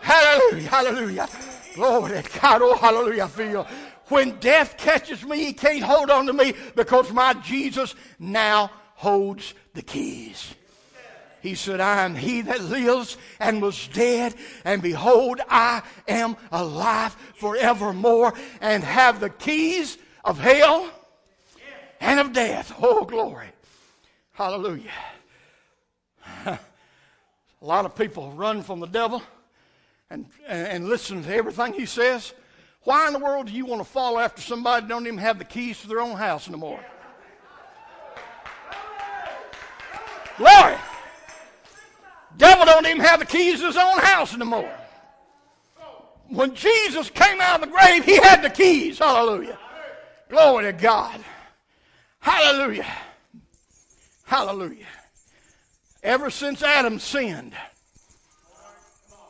Hallelujah, 0.01 0.69
hallelujah. 0.69 1.27
Glory 1.73 2.21
to 2.21 2.39
God. 2.39 2.61
Oh, 2.61 2.75
hallelujah. 2.75 3.23
I 3.23 3.27
feel 3.27 3.67
when 4.09 4.37
death 4.39 4.77
catches 4.77 5.23
me, 5.25 5.45
he 5.45 5.53
can't 5.53 5.83
hold 5.83 6.09
on 6.09 6.25
to 6.27 6.33
me 6.33 6.53
because 6.75 7.11
my 7.11 7.33
Jesus 7.35 7.95
now 8.19 8.71
holds 8.97 9.53
the 9.73 9.81
keys. 9.81 10.55
He 11.41 11.53
said, 11.53 11.79
I 11.79 12.03
am 12.03 12.15
he 12.15 12.41
that 12.41 12.61
lives 12.61 13.15
and 13.39 13.61
was 13.61 13.87
dead, 13.89 14.33
and 14.65 14.81
behold, 14.81 15.39
I 15.47 15.83
am 16.07 16.35
alive 16.51 17.13
forevermore 17.35 18.33
and 18.59 18.83
have 18.83 19.19
the 19.19 19.29
keys 19.29 19.97
of 20.25 20.39
hell 20.39 20.89
and 22.01 22.19
of 22.19 22.33
death. 22.33 22.73
Oh, 22.81 23.05
glory. 23.05 23.47
Hallelujah. 24.33 24.91
A 26.45 26.59
lot 27.61 27.85
of 27.85 27.95
people 27.95 28.31
run 28.31 28.63
from 28.63 28.79
the 28.79 28.87
devil 28.87 29.21
and, 30.09 30.25
and 30.47 30.89
listen 30.89 31.23
to 31.23 31.33
everything 31.33 31.73
he 31.73 31.85
says. 31.85 32.33
Why 32.83 33.07
in 33.07 33.13
the 33.13 33.19
world 33.19 33.47
do 33.47 33.53
you 33.53 33.65
want 33.65 33.81
to 33.81 33.87
follow 33.87 34.19
after 34.19 34.41
somebody 34.41 34.81
that 34.81 34.89
don't 34.89 35.05
even 35.05 35.19
have 35.19 35.37
the 35.37 35.45
keys 35.45 35.81
to 35.81 35.87
their 35.87 36.01
own 36.01 36.17
house 36.17 36.47
anymore? 36.47 36.83
Glory. 40.37 40.75
Devil 42.37 42.65
don't 42.65 42.85
even 42.85 43.01
have 43.01 43.19
the 43.19 43.25
keys 43.25 43.59
to 43.59 43.67
his 43.67 43.77
own 43.77 43.97
house 43.99 44.33
anymore. 44.33 44.71
When 46.29 46.53
Jesus 46.53 47.09
came 47.09 47.41
out 47.41 47.61
of 47.61 47.69
the 47.69 47.75
grave, 47.75 48.05
he 48.05 48.17
had 48.17 48.41
the 48.41 48.49
keys. 48.49 48.99
Hallelujah. 48.99 49.57
Glory 50.29 50.65
to 50.65 50.73
God. 50.73 51.19
Hallelujah. 52.19 52.85
Hallelujah. 54.25 54.85
Ever 56.03 56.29
since 56.29 56.61
Adam 56.61 56.99
sinned, 56.99 57.53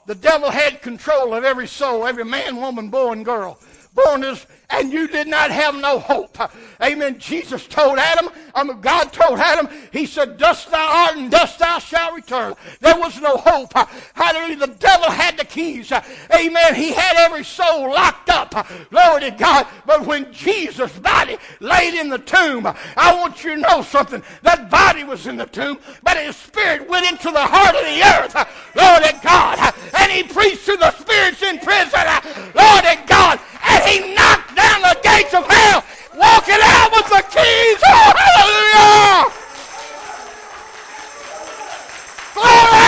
the 0.07 0.15
devil 0.15 0.49
had 0.49 0.81
control 0.81 1.33
of 1.33 1.43
every 1.43 1.67
soul, 1.67 2.05
every 2.05 2.25
man, 2.25 2.57
woman, 2.57 2.89
boy, 2.89 3.11
and 3.11 3.23
girl 3.23 3.59
born 3.97 4.23
as, 4.23 4.45
and 4.69 4.91
you 4.91 5.07
did 5.07 5.27
not 5.27 5.49
have 5.49 5.75
no 5.75 5.97
hope. 5.97 6.37
Amen. 6.81 7.19
Jesus 7.19 7.65
told 7.67 7.97
Adam, 7.97 8.29
I 8.53 8.63
mean, 8.63 8.81
God 8.81 9.13
told 9.13 9.39
Adam, 9.39 9.69
He 9.91 10.05
said, 10.05 10.37
Dust 10.37 10.69
thou 10.71 11.05
art 11.05 11.17
and 11.17 11.31
dust 11.31 11.59
thou 11.59 11.79
shalt 11.79 12.15
return. 12.15 12.53
There 12.81 12.99
was 12.99 13.19
no 13.21 13.37
hope. 13.37 13.71
Hallelujah. 14.13 14.57
The 14.57 14.75
devil 14.75 15.09
had 15.09 15.37
the 15.37 15.45
keys. 15.45 15.91
Amen. 15.91 16.75
He 16.75 16.91
had 16.91 17.15
every 17.17 17.45
soul 17.45 17.89
locked 17.89 18.29
up. 18.29 18.67
Glory 18.89 19.21
to 19.21 19.31
God. 19.31 19.67
But 19.85 20.05
when 20.05 20.31
Jesus' 20.33 20.91
body 20.99 21.37
laid 21.61 21.93
in 21.93 22.09
the 22.09 22.19
tomb, 22.19 22.67
I 22.67 23.15
want 23.15 23.43
you 23.43 23.55
to 23.55 23.61
know 23.61 23.81
something. 23.81 24.21
That 24.43 24.69
body 24.69 25.05
was 25.05 25.27
in 25.27 25.37
the 25.37 25.45
tomb, 25.45 25.79
but 26.03 26.17
his 26.17 26.35
spirit 26.35 26.89
went 26.89 27.09
into 27.09 27.31
the 27.31 27.39
heart 27.39 27.75
of 27.75 27.83
the 27.83 28.03
earth. 28.03 28.35
Lord 28.75 29.03
to 29.03 29.19
God. 29.23 29.73
And 29.97 30.11
he 30.11 30.23
preached 30.23 30.65
to 30.65 30.75
the 30.75 30.91
spirits 30.91 31.41
in 31.41 31.59
prison. 31.59 32.01
Lord 32.53 32.83
to 32.83 32.99
God 33.07 33.39
and 33.67 33.83
he 33.83 34.13
knocked 34.13 34.56
down 34.57 34.81
the 34.81 34.99
gates 35.01 35.33
of 35.33 35.45
hell, 35.47 35.83
walking 36.15 36.59
out 36.61 36.91
with 36.91 37.07
the 37.07 37.23
keys. 37.29 37.79
Oh, 37.85 38.13
hallelujah! 38.17 39.31
Glory! 42.33 42.87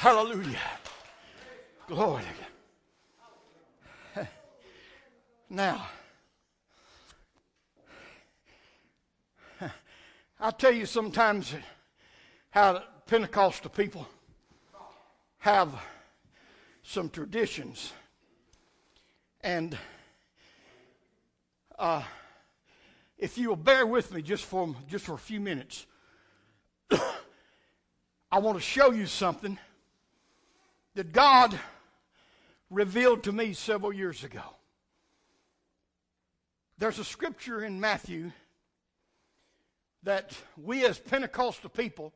Hallelujah. 0.00 0.70
Glory 1.86 2.24
Now, 5.50 5.88
I 10.40 10.50
tell 10.52 10.72
you 10.72 10.86
sometimes 10.86 11.54
how 12.50 12.84
Pentecostal 13.06 13.70
people 13.70 14.06
have 15.40 15.74
some 16.82 17.08
traditions. 17.08 17.92
And 19.40 19.76
uh, 21.78 22.02
if 23.18 23.36
you 23.38 23.48
will 23.48 23.56
bear 23.56 23.86
with 23.86 24.12
me 24.12 24.22
just 24.22 24.44
for, 24.44 24.74
just 24.88 25.06
for 25.06 25.14
a 25.14 25.18
few 25.18 25.40
minutes, 25.40 25.86
I 26.90 28.38
want 28.38 28.58
to 28.58 28.62
show 28.62 28.92
you 28.92 29.06
something 29.06 29.58
that 30.94 31.12
God 31.12 31.58
revealed 32.68 33.22
to 33.24 33.32
me 33.32 33.54
several 33.54 33.92
years 33.92 34.24
ago. 34.24 34.42
There's 36.76 36.98
a 36.98 37.04
scripture 37.04 37.64
in 37.64 37.80
Matthew 37.80 38.32
that 40.02 40.36
we 40.56 40.84
as 40.84 40.98
Pentecostal 40.98 41.70
people 41.70 42.12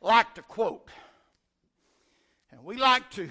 like 0.00 0.34
to 0.34 0.42
quote. 0.42 0.88
And 2.52 2.62
we 2.64 2.76
like 2.76 3.10
to 3.12 3.30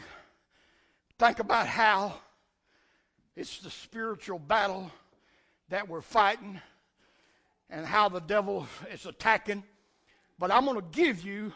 think 1.19 1.37
about 1.37 1.67
how 1.67 2.15
it's 3.35 3.59
the 3.59 3.69
spiritual 3.69 4.39
battle 4.39 4.91
that 5.69 5.87
we're 5.87 6.01
fighting 6.01 6.59
and 7.69 7.85
how 7.85 8.09
the 8.09 8.19
devil 8.19 8.67
is 8.91 9.05
attacking. 9.05 9.63
But 10.39 10.51
I'm 10.51 10.65
going 10.65 10.81
to 10.81 10.87
give 10.91 11.23
you, 11.23 11.53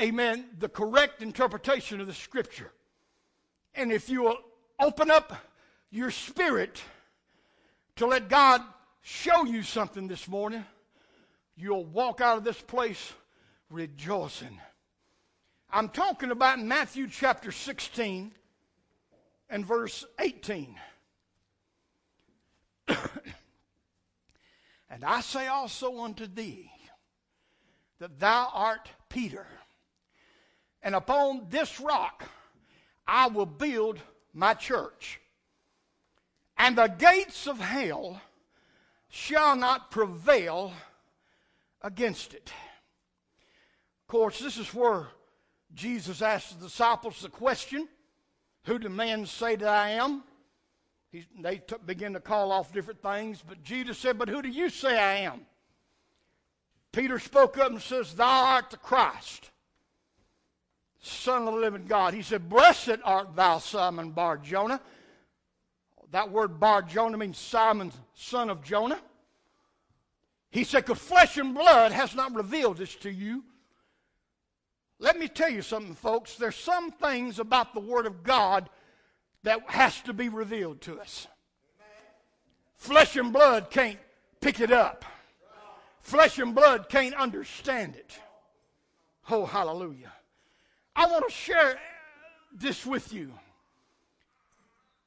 amen, 0.00 0.46
the 0.58 0.70
correct 0.70 1.22
interpretation 1.22 2.00
of 2.00 2.06
the 2.06 2.14
scripture. 2.14 2.72
And 3.74 3.92
if 3.92 4.08
you 4.08 4.22
will 4.22 4.38
open 4.80 5.10
up 5.10 5.36
your 5.90 6.10
spirit 6.10 6.82
to 7.96 8.06
let 8.06 8.30
God 8.30 8.62
show 9.02 9.44
you 9.44 9.62
something 9.62 10.08
this 10.08 10.26
morning, 10.26 10.64
you'll 11.56 11.84
walk 11.84 12.22
out 12.22 12.38
of 12.38 12.44
this 12.44 12.60
place 12.60 13.12
rejoicing. 13.68 14.58
I'm 15.74 15.88
talking 15.88 16.30
about 16.30 16.60
Matthew 16.60 17.08
chapter 17.08 17.50
16 17.50 18.32
and 19.48 19.64
verse 19.64 20.04
18. 20.18 20.76
and 22.88 22.98
I 25.02 25.22
say 25.22 25.46
also 25.46 26.00
unto 26.00 26.26
thee 26.26 26.70
that 28.00 28.20
thou 28.20 28.50
art 28.52 28.90
Peter, 29.08 29.46
and 30.82 30.94
upon 30.94 31.46
this 31.48 31.80
rock 31.80 32.28
I 33.06 33.28
will 33.28 33.46
build 33.46 33.98
my 34.34 34.52
church, 34.52 35.20
and 36.58 36.76
the 36.76 36.88
gates 36.88 37.46
of 37.46 37.58
hell 37.58 38.20
shall 39.08 39.56
not 39.56 39.90
prevail 39.90 40.74
against 41.80 42.34
it. 42.34 42.52
Of 44.02 44.08
course, 44.08 44.38
this 44.38 44.58
is 44.58 44.74
where 44.74 45.06
Jesus 45.74 46.22
asked 46.22 46.58
the 46.58 46.66
disciples 46.66 47.22
the 47.22 47.28
question, 47.28 47.88
Who 48.64 48.78
do 48.78 48.88
men 48.88 49.26
say 49.26 49.56
that 49.56 49.68
I 49.68 49.90
am? 49.90 50.22
He, 51.10 51.26
they 51.40 51.58
t- 51.58 51.76
began 51.84 52.14
to 52.14 52.20
call 52.20 52.52
off 52.52 52.72
different 52.72 53.02
things, 53.02 53.42
but 53.46 53.62
Jesus 53.62 53.98
said, 53.98 54.18
But 54.18 54.28
who 54.28 54.42
do 54.42 54.48
you 54.48 54.70
say 54.70 54.98
I 54.98 55.16
am? 55.18 55.46
Peter 56.92 57.18
spoke 57.18 57.58
up 57.58 57.70
and 57.70 57.80
says, 57.80 58.14
Thou 58.14 58.44
art 58.44 58.70
the 58.70 58.76
Christ, 58.76 59.50
Son 61.00 61.48
of 61.48 61.54
the 61.54 61.60
living 61.60 61.86
God. 61.86 62.14
He 62.14 62.22
said, 62.22 62.48
Blessed 62.48 62.98
art 63.04 63.34
thou, 63.34 63.58
Simon 63.58 64.10
Bar 64.10 64.38
Jonah. 64.38 64.80
That 66.12 66.30
word 66.30 66.60
Bar 66.60 66.82
Jonah 66.82 67.16
means 67.16 67.38
Simon, 67.38 67.90
son 68.14 68.50
of 68.50 68.62
Jonah. 68.62 69.00
He 70.50 70.64
said, 70.64 70.84
Because 70.84 70.98
flesh 70.98 71.38
and 71.38 71.54
blood 71.54 71.92
has 71.92 72.14
not 72.14 72.34
revealed 72.34 72.76
this 72.76 72.94
to 72.96 73.10
you, 73.10 73.42
let 75.02 75.18
me 75.18 75.26
tell 75.26 75.50
you 75.50 75.62
something, 75.62 75.94
folks. 75.94 76.36
There's 76.36 76.54
some 76.54 76.92
things 76.92 77.40
about 77.40 77.74
the 77.74 77.80
Word 77.80 78.06
of 78.06 78.22
God 78.22 78.70
that 79.42 79.58
has 79.68 80.00
to 80.02 80.12
be 80.12 80.28
revealed 80.28 80.80
to 80.82 81.00
us. 81.00 81.26
Flesh 82.76 83.16
and 83.16 83.32
blood 83.32 83.68
can't 83.68 83.98
pick 84.40 84.60
it 84.60 84.70
up. 84.70 85.04
Flesh 86.02 86.38
and 86.38 86.54
blood 86.54 86.88
can't 86.88 87.16
understand 87.16 87.96
it. 87.96 88.16
Oh, 89.28 89.44
hallelujah. 89.44 90.12
I 90.94 91.06
want 91.06 91.28
to 91.28 91.34
share 91.34 91.80
this 92.52 92.86
with 92.86 93.12
you. 93.12 93.32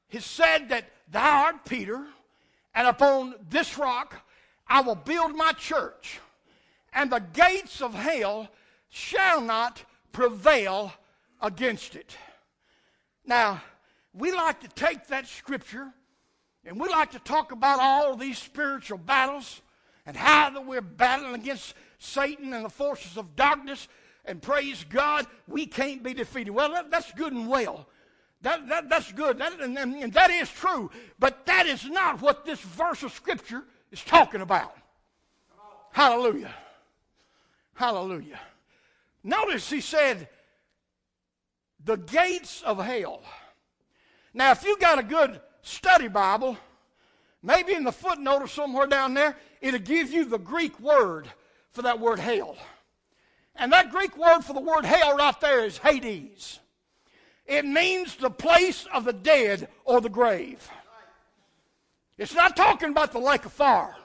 He 0.10 0.20
said 0.20 0.68
that 0.70 0.90
thou 1.10 1.46
art 1.46 1.66
Peter, 1.66 2.06
and 2.74 2.86
upon 2.86 3.36
this 3.50 3.78
rock 3.78 4.26
I 4.68 4.82
will 4.82 4.96
build 4.96 5.36
my 5.36 5.54
church, 5.54 6.20
and 6.92 7.10
the 7.10 7.20
gates 7.20 7.82
of 7.82 7.94
hell 7.94 8.50
shall 8.90 9.42
not 9.42 9.84
prevail 10.12 10.94
against 11.42 11.96
it. 11.96 12.18
Now, 13.26 13.62
we 14.14 14.32
like 14.32 14.62
to 14.62 14.68
take 14.70 15.08
that 15.08 15.28
scripture 15.28 15.92
And 16.66 16.80
we 16.80 16.90
like 16.90 17.12
to 17.12 17.20
talk 17.20 17.52
about 17.52 17.80
all 17.80 18.16
these 18.16 18.40
spiritual 18.40 18.98
battles 18.98 19.62
and 20.06 20.18
how 20.18 20.50
that 20.50 20.66
we're 20.66 20.82
battling 20.82 21.36
against 21.36 21.76
Satan 22.00 22.54
and 22.54 22.66
the 22.66 22.70
forces 22.70 23.18
of 23.18 23.36
darkness. 23.36 23.88
And 24.26 24.42
praise 24.42 24.84
God, 24.90 25.28
we 25.48 25.68
can't 25.68 26.02
be 26.02 26.16
defeated. 26.16 26.52
Well, 26.52 26.72
that, 26.72 26.90
that's 26.90 27.12
good 27.14 27.34
and 27.34 27.48
well. 27.48 27.88
That, 28.42 28.68
that, 28.70 28.90
that's 28.90 29.12
good. 29.12 29.38
That, 29.38 29.60
and, 29.60 29.78
and 29.78 30.14
that 30.14 30.32
is 30.32 30.50
true. 30.50 30.90
But 31.20 31.46
that 31.46 31.68
is 31.68 31.86
not 31.86 32.22
what 32.22 32.46
this 32.46 32.60
verse 32.60 33.04
of 33.04 33.14
Scripture 33.14 33.64
is 33.92 34.04
talking 34.04 34.42
about. 34.42 34.76
Hallelujah. 35.92 36.54
Hallelujah. 37.76 38.40
Notice 39.26 39.72
he 39.72 39.82
said, 39.82 40.30
the 41.84 41.98
gates 41.98 42.62
of 42.62 42.78
hell. 42.78 43.24
Now, 44.36 44.52
if 44.52 44.64
you 44.64 44.78
got 44.78 45.00
a 45.00 45.04
good 45.04 45.42
study 45.64 46.08
Bible, 46.08 46.58
maybe 47.42 47.74
in 47.74 47.84
the 47.84 47.92
footnote 47.92 48.44
or 48.44 48.48
somewhere 48.48 48.86
down 48.86 49.16
there, 49.16 49.36
it'll 49.62 49.80
give 49.80 50.12
you 50.12 50.26
the 50.26 50.38
Greek 50.38 50.80
word 50.80 51.28
for 51.72 51.82
that 51.82 52.00
word 52.00 52.20
hell. 52.20 52.56
And 53.56 53.74
that 53.74 53.90
Greek 53.90 54.16
word 54.16 54.42
for 54.42 54.54
the 54.54 54.62
word 54.62 54.86
hell 54.86 55.18
right 55.18 55.42
there 55.42 55.66
is 55.66 55.80
Hades. 55.80 56.60
It 57.48 57.66
means 57.66 58.16
the 58.16 58.30
place 58.30 58.86
of 58.94 59.06
the 59.06 59.14
dead 59.14 59.70
or 59.86 60.02
the 60.02 60.10
grave. 60.10 60.70
It's 62.20 62.36
not 62.36 62.56
talking 62.56 62.90
about 62.90 63.12
the 63.12 63.20
lake 63.20 63.46
of 63.46 63.54
fire. 63.54 63.96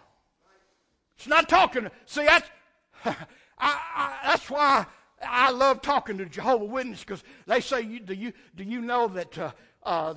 It's 1.19 1.27
not 1.27 1.47
talking. 1.47 1.91
See, 2.07 2.25
that's, 2.25 2.49
I, 3.05 3.15
I, 3.59 4.19
that's 4.25 4.49
why 4.49 4.87
I 5.27 5.51
love 5.51 5.83
talking 5.83 6.19
to 6.19 6.27
Jehovah 6.27 6.65
Witnesses 6.65 7.05
because 7.05 7.25
they 7.47 7.61
say, 7.61 7.83
"Do 7.83 8.15
you 8.15 8.33
do 8.57 8.65
you 8.65 8.81
know 8.81 9.09
that 9.09 9.37
uh, 9.39 9.53
uh, 9.83 10.15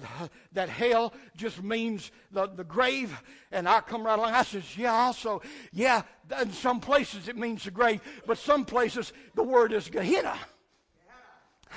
that 0.52 0.70
hell 0.70 1.14
just 1.36 1.64
means 1.64 2.12
the, 2.32 2.48
the 2.48 2.64
grave. 2.64 3.22
And 3.52 3.68
I 3.68 3.82
come 3.82 4.06
right 4.06 4.18
along. 4.18 4.34
I 4.34 4.44
says, 4.44 4.78
yeah, 4.78 4.94
also, 4.94 5.42
yeah, 5.72 6.04
in 6.42 6.52
some 6.52 6.80
places 6.80 7.28
it 7.28 7.38
means 7.38 7.64
the 7.64 7.72
grave, 7.72 8.02
but 8.26 8.38
some 8.38 8.66
places 8.66 9.14
the 9.36 9.44
word 9.44 9.74
is 9.74 9.90
Gehenna. 9.90 10.38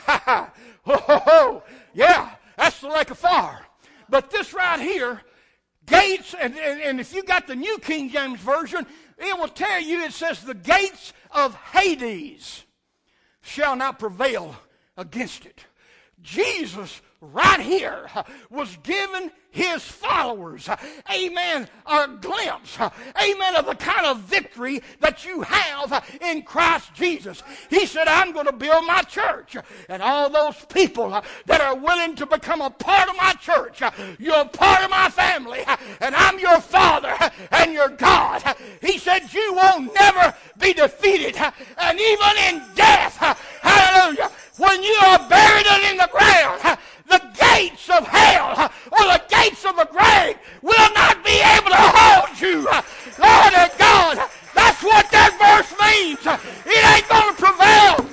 Ha 0.05 0.23
ha. 0.27 0.53
Ho 0.85 0.97
ho 0.99 1.23
ho. 1.25 1.62
Yeah, 1.95 2.31
that's 2.59 2.83
the 2.83 2.89
lake 2.89 3.11
of 3.11 3.17
fire. 3.17 3.61
But 4.11 4.31
this 4.31 4.53
right 4.53 4.79
here, 4.79 5.23
gates, 5.87 6.35
and, 6.39 6.55
and, 6.55 6.83
and 6.83 7.01
if 7.01 7.15
you 7.15 7.25
got 7.25 7.47
the 7.47 7.57
New 7.57 7.79
King 7.79 8.11
James 8.11 8.39
Version, 8.39 8.87
it 9.17 9.39
will 9.39 9.49
tell 9.49 9.81
you 9.81 10.03
it 10.03 10.12
says 10.12 10.43
the 10.43 10.53
gates 10.53 11.15
of 11.31 11.55
Hades 11.55 12.65
shall 13.47 13.77
not 13.77 13.99
prevail 13.99 14.55
against 14.97 15.47
it. 15.47 15.65
Jesus 16.21 17.01
right 17.33 17.61
here 17.61 18.09
uh, 18.15 18.23
was 18.51 18.77
given 18.83 19.31
his 19.57 19.83
followers, 19.83 20.69
amen, 21.11 21.67
a 21.87 22.09
glimpse, 22.21 22.79
amen, 22.79 23.57
of 23.57 23.65
the 23.65 23.75
kind 23.75 24.07
of 24.07 24.21
victory 24.21 24.83
that 25.01 25.25
you 25.25 25.41
have 25.41 25.93
uh, 25.93 26.01
in 26.21 26.43
Christ 26.43 26.93
Jesus. 26.93 27.43
He 27.71 27.87
said, 27.87 28.07
I'm 28.07 28.33
going 28.33 28.45
to 28.45 28.53
build 28.53 28.87
my 28.87 29.01
church. 29.03 29.57
And 29.89 30.03
all 30.03 30.29
those 30.29 30.62
people 30.67 31.15
uh, 31.15 31.23
that 31.47 31.62
are 31.62 31.75
willing 31.75 32.17
to 32.17 32.27
become 32.27 32.61
a 32.61 32.69
part 32.69 33.09
of 33.09 33.17
my 33.17 33.33
church, 33.33 33.81
you're 34.19 34.45
part 34.45 34.85
of 34.85 34.91
my 34.91 35.09
family, 35.09 35.65
and 36.01 36.15
I'm 36.15 36.39
your 36.39 36.61
father 36.61 37.17
and 37.51 37.73
your 37.73 37.89
God. 37.89 38.43
He 38.83 38.99
said, 38.99 39.33
You 39.33 39.55
will 39.55 39.81
never 39.81 40.35
be 40.61 40.75
defeated. 40.75 41.37
And 41.79 41.99
even 41.99 42.37
in 42.49 42.62
death, 42.75 43.17
hallelujah, 43.62 44.31
when 44.59 44.83
you 44.83 44.97
are 45.07 45.29
buried 45.29 45.67
in 45.91 45.97
the 45.97 46.09
ground, 46.12 46.79
the 47.09 47.23
gates 47.39 47.89
of 47.89 48.07
hell 48.07 48.71
or 48.93 48.99
the 48.99 49.23
gates 49.29 49.65
of 49.65 49.77
the 49.77 49.89
grave 49.91 50.37
will 50.62 50.93
not 50.95 51.25
be 51.25 51.41
able 51.57 51.71
to 51.71 51.77
hold 51.77 52.41
you. 52.41 52.65
Lord 53.19 53.71
God, 53.79 54.29
that's 54.55 54.83
what 54.83 55.11
that 55.11 55.33
verse 55.39 55.73
means. 55.79 56.21
It 56.67 56.85
ain't 56.85 57.09
going 57.09 57.35
to 57.35 57.43
prevail. 57.43 58.11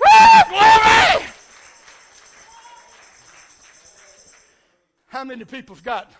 Woo, 0.00 0.40
glory! 0.50 1.26
How 5.06 5.24
many 5.24 5.44
people's 5.64 5.80
got 5.80 6.12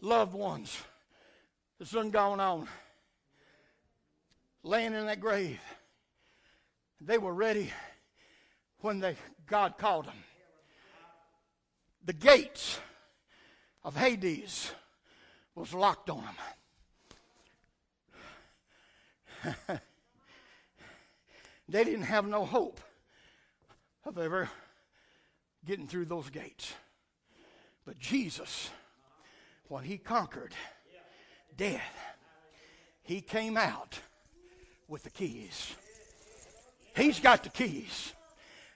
loved 0.00 0.34
ones 0.34 0.76
that's 1.78 1.92
done 1.92 2.10
gone 2.10 2.40
on 2.40 2.66
laying 4.64 4.92
in 4.92 5.06
that 5.06 5.20
grave? 5.20 5.60
They 7.00 7.16
were 7.16 7.32
ready 7.32 7.70
when 8.80 8.98
they, 8.98 9.14
God 9.46 9.78
called 9.78 10.06
them 10.06 10.16
the 12.04 12.12
gates 12.12 12.80
of 13.84 13.96
Hades 13.96 14.72
was 15.54 15.72
locked 15.72 16.10
on 16.10 16.24
them. 19.44 19.54
they 21.68 21.84
didn't 21.84 22.02
have 22.02 22.26
no 22.26 22.44
hope 22.44 22.80
of 24.04 24.18
ever 24.18 24.50
getting 25.64 25.86
through 25.86 26.06
those 26.06 26.30
gates. 26.30 26.74
But 27.84 27.98
Jesus, 27.98 28.70
when 29.68 29.84
he 29.84 29.98
conquered 29.98 30.54
death, 31.56 31.80
he 33.02 33.20
came 33.20 33.56
out 33.56 33.98
with 34.88 35.02
the 35.02 35.10
keys. 35.10 35.74
He's 36.94 37.18
got 37.18 37.42
the 37.42 37.48
keys. 37.48 38.12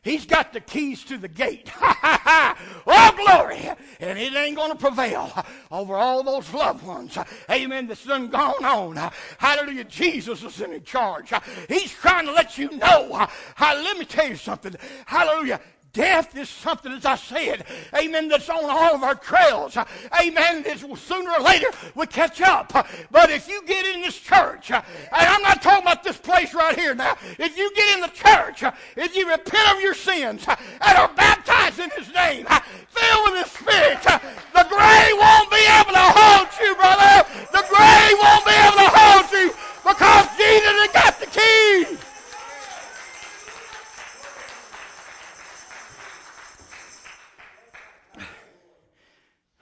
He's 0.07 0.25
got 0.25 0.53
the 0.53 0.61
keys 0.61 1.03
to 1.07 1.19
the 1.19 1.27
gate. 1.27 1.69
oh, 1.83 3.13
glory. 3.17 3.69
And 3.99 4.17
it 4.17 4.35
ain't 4.37 4.55
going 4.55 4.71
to 4.71 4.79
prevail 4.79 5.33
over 5.73 5.97
all 5.97 6.23
those 6.23 6.55
loved 6.55 6.87
ones. 6.87 7.19
Amen. 7.51 7.89
That's 7.89 8.05
done 8.05 8.29
gone 8.29 8.65
on. 8.65 9.11
Hallelujah. 9.39 9.83
Jesus 9.83 10.45
is 10.45 10.61
in 10.61 10.81
charge. 10.85 11.33
He's 11.69 11.91
trying 11.91 12.27
to 12.27 12.33
let 12.33 12.57
you 12.57 12.71
know. 12.77 13.27
Let 13.61 13.99
me 13.99 14.05
tell 14.05 14.29
you 14.29 14.37
something. 14.37 14.77
Hallelujah. 15.07 15.61
Death 15.97 16.37
is 16.37 16.51
something, 16.51 16.93
as 16.93 17.07
I 17.07 17.17
said, 17.17 17.65
amen, 17.97 18.29
that's 18.29 18.51
on 18.51 18.69
all 18.69 18.95
of 18.95 19.03
our 19.03 19.15
trails. 19.15 19.79
Amen, 20.21 20.63
that 20.63 20.79
sooner 20.99 21.31
or 21.31 21.41
later 21.41 21.69
we 21.95 22.07
catch 22.07 22.43
up. 22.43 22.71
But 23.11 23.31
if 23.31 23.49
you 23.49 23.63
get 23.67 23.87
in 23.87 24.03
this 24.03 24.19
church, 24.19 24.71
and 24.71 24.85
I'm 25.11 25.41
not 25.41 25.63
talking 25.63 25.85
about 25.85 26.05
this 26.05 26.19
place 26.19 26.53
right 26.53 26.79
here 26.79 26.95
now, 26.95 27.17
if 27.39 27.57
you 27.57 27.73
get 27.75 27.95
in 27.95 28.03
the 28.03 28.09
church, 28.09 28.63
if 28.95 29.17
you 29.17 29.27
repent 29.27 29.75
of 29.75 29.81
your 29.81 29.95
sins 29.95 30.45
and 30.47 30.99
are 30.99 31.09
baptized 31.15 31.79
in 31.79 31.89
His 31.97 32.13
name, 32.13 32.45
filled 32.45 33.33
with 33.33 33.45
His 33.45 33.53
Spirit, 33.53 34.03
the 34.05 34.67
grave 34.69 35.17
won't 35.17 35.51
be 35.51 35.65
able 35.81 35.97
to 35.97 36.09
hold 36.13 36.49
you, 36.61 36.77
brother. 36.77 37.25
The 37.57 37.65
grave 37.73 38.17
won't 38.21 38.45
be 38.45 38.53
able 38.53 38.85
to 38.85 38.93
hold 38.93 39.33
you 39.33 39.49
because 39.81 40.29
Jesus 40.37 40.77
has 40.77 40.93
got 40.93 41.19
the 41.21 41.27
key. 41.33 42.06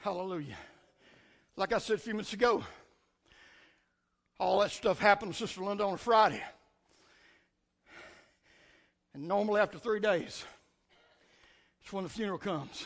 Hallelujah. 0.05 0.59
Like 1.57 1.73
I 1.73 1.79
said 1.79 1.97
a 1.97 1.99
few 1.99 2.13
minutes 2.13 2.35
ago, 2.35 2.63
all 4.39 4.61
that 4.61 4.71
stuff 4.71 4.99
happened 4.99 5.33
to 5.33 5.39
Sister 5.39 5.63
Linda 5.63 5.83
on 5.83 5.95
a 5.95 5.97
Friday. 5.97 6.43
And 9.15 9.27
normally 9.27 9.63
after 9.63 9.79
three 9.79 10.01
days, 10.01 10.45
it's 11.81 11.91
when 11.91 12.05
the 12.05 12.11
funeral 12.11 12.37
comes. 12.37 12.85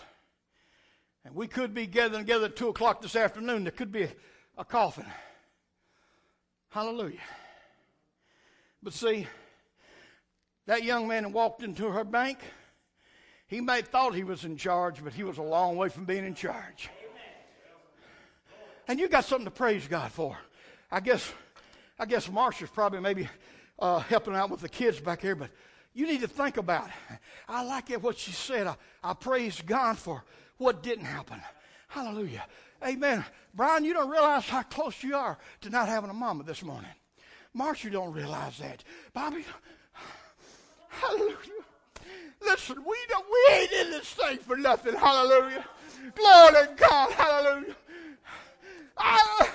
And 1.25 1.35
we 1.35 1.49
could 1.49 1.75
be 1.75 1.89
gathering 1.89 2.23
together 2.23 2.45
at 2.45 2.55
2 2.55 2.69
o'clock 2.69 3.03
this 3.03 3.17
afternoon. 3.17 3.65
There 3.65 3.73
could 3.73 3.91
be 3.91 4.05
a, 4.05 4.11
a 4.57 4.65
coffin. 4.65 5.07
Hallelujah. 6.71 7.19
But 8.81 8.93
see, 8.93 9.27
that 10.67 10.85
young 10.85 11.09
man 11.09 11.33
walked 11.33 11.65
into 11.65 11.91
her 11.91 12.05
bank. 12.05 12.39
He 13.49 13.61
may 13.61 13.79
have 13.79 13.89
thought 13.89 14.15
he 14.15 14.23
was 14.23 14.45
in 14.45 14.57
charge, 14.57 15.03
but 15.03 15.15
he 15.15 15.25
was 15.25 15.39
a 15.39 15.43
long 15.43 15.77
way 15.77 15.89
from 15.89 16.05
being 16.05 16.25
in 16.25 16.37
charge. 16.37 16.89
And 18.89 18.99
you 18.99 19.07
got 19.07 19.27
something 19.27 19.45
to 19.45 19.51
praise 19.51 19.87
God 19.87 20.11
for. 20.11 20.37
I 20.91 21.01
guess, 21.01 21.31
I 21.99 22.07
guess 22.07 22.27
Marsha's 22.27 22.71
probably 22.71 23.01
maybe 23.01 23.29
uh, 23.79 23.99
helping 23.99 24.35
out 24.35 24.49
with 24.49 24.61
the 24.61 24.69
kids 24.69 24.99
back 24.99 25.21
here, 25.21 25.35
but 25.35 25.51
you 25.93 26.07
need 26.07 26.23
to 26.23 26.29
think 26.29 26.57
about 26.57 26.87
it. 26.87 27.19
I 27.49 27.63
like 27.65 27.91
it 27.91 28.03
what 28.03 28.19
she 28.19 28.33
said. 28.33 28.67
I, 28.67 28.77
I 29.05 29.13
praise 29.13 29.61
God 29.61 29.99
for 29.99 30.25
what 30.57 30.83
didn't 30.83 31.05
happen. 31.05 31.41
Hallelujah. 31.89 32.47
Amen. 32.87 33.25
Brian, 33.55 33.85
you 33.85 33.93
don't 33.93 34.11
realize 34.11 34.49
how 34.49 34.63
close 34.63 35.03
you 35.03 35.15
are 35.15 35.37
to 35.61 35.71
not 35.71 35.89
having 35.89 36.09
a 36.09 36.15
mama 36.15 36.45
this 36.45 36.63
morning. 36.63 36.91
Marsha 37.57 37.93
don't 37.93 38.13
realize 38.13 38.57
that. 38.59 38.85
Bobby, 39.13 39.45
hallelujah. 40.89 41.37
Listen, 42.41 42.77
we 42.77 42.97
don't 43.09 43.27
we 43.31 43.55
ain't 43.55 43.73
in 43.73 43.91
this 43.91 44.09
thing 44.15 44.39
for 44.39 44.57
nothing. 44.57 44.95
Hallelujah. 44.95 45.65
Glory 46.15 46.53
to 46.53 46.71
God. 46.77 47.13
Hallelujah. 47.13 47.75
I, 48.99 49.49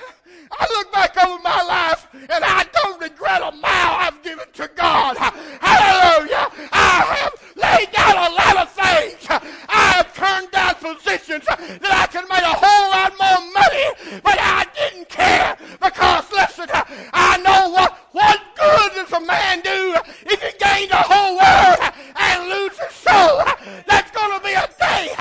I 0.52 0.68
look 0.78 0.92
back 0.92 1.18
over 1.24 1.42
my 1.42 1.62
life 1.64 2.08
and 2.14 2.44
I 2.44 2.66
don't 2.74 3.02
regret 3.02 3.42
a 3.42 3.52
mile 3.52 3.94
I've 4.06 4.22
given 4.24 4.46
to 4.54 4.70
God. 4.76 5.18
Hallelujah. 5.18 6.48
I 6.72 7.06
have 7.18 7.34
laid 7.56 7.92
down 7.92 8.16
a 8.18 8.32
lot 8.34 8.58
of 8.64 8.72
things. 8.72 9.28
I 9.70 9.84
have 9.98 10.14
turned 10.14 10.52
down 10.52 10.76
positions 10.76 11.46
that 11.46 11.94
I 11.94 12.08
could 12.08 12.28
make 12.30 12.44
a 12.44 12.56
whole 12.56 12.88
lot 12.92 13.12
more 13.20 13.42
money, 13.54 14.22
but 14.24 14.38
I 14.40 14.66
didn't 14.76 15.10
care 15.10 15.58
because, 15.82 16.32
listen, 16.32 16.70
I 17.14 17.38
know 17.38 17.70
what, 17.70 17.98
what 18.12 18.40
good 18.56 18.92
does 18.96 19.12
a 19.14 19.20
man 19.26 19.62
do 19.62 19.96
if 20.28 20.42
he 20.42 20.52
gains 20.60 20.90
the 20.90 21.04
whole 21.04 21.36
world 21.38 21.80
and 22.16 22.50
loses 22.50 22.92
soul. 22.94 23.42
That's 23.88 24.12
going 24.12 24.38
to 24.38 24.42
be 24.44 24.54
a 24.54 24.68
day. 24.80 25.14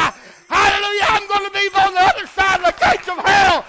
Hallelujah. 0.49 1.09
I'm 1.09 1.27
going 1.29 1.47
to 1.47 1.55
be 1.55 1.65
on 1.75 1.95
the 1.95 2.01
other 2.01 2.27
side 2.27 2.61
of 2.61 2.67
the 2.67 2.77
gates 2.79 3.09
of 3.09 3.19
hell 3.25 3.65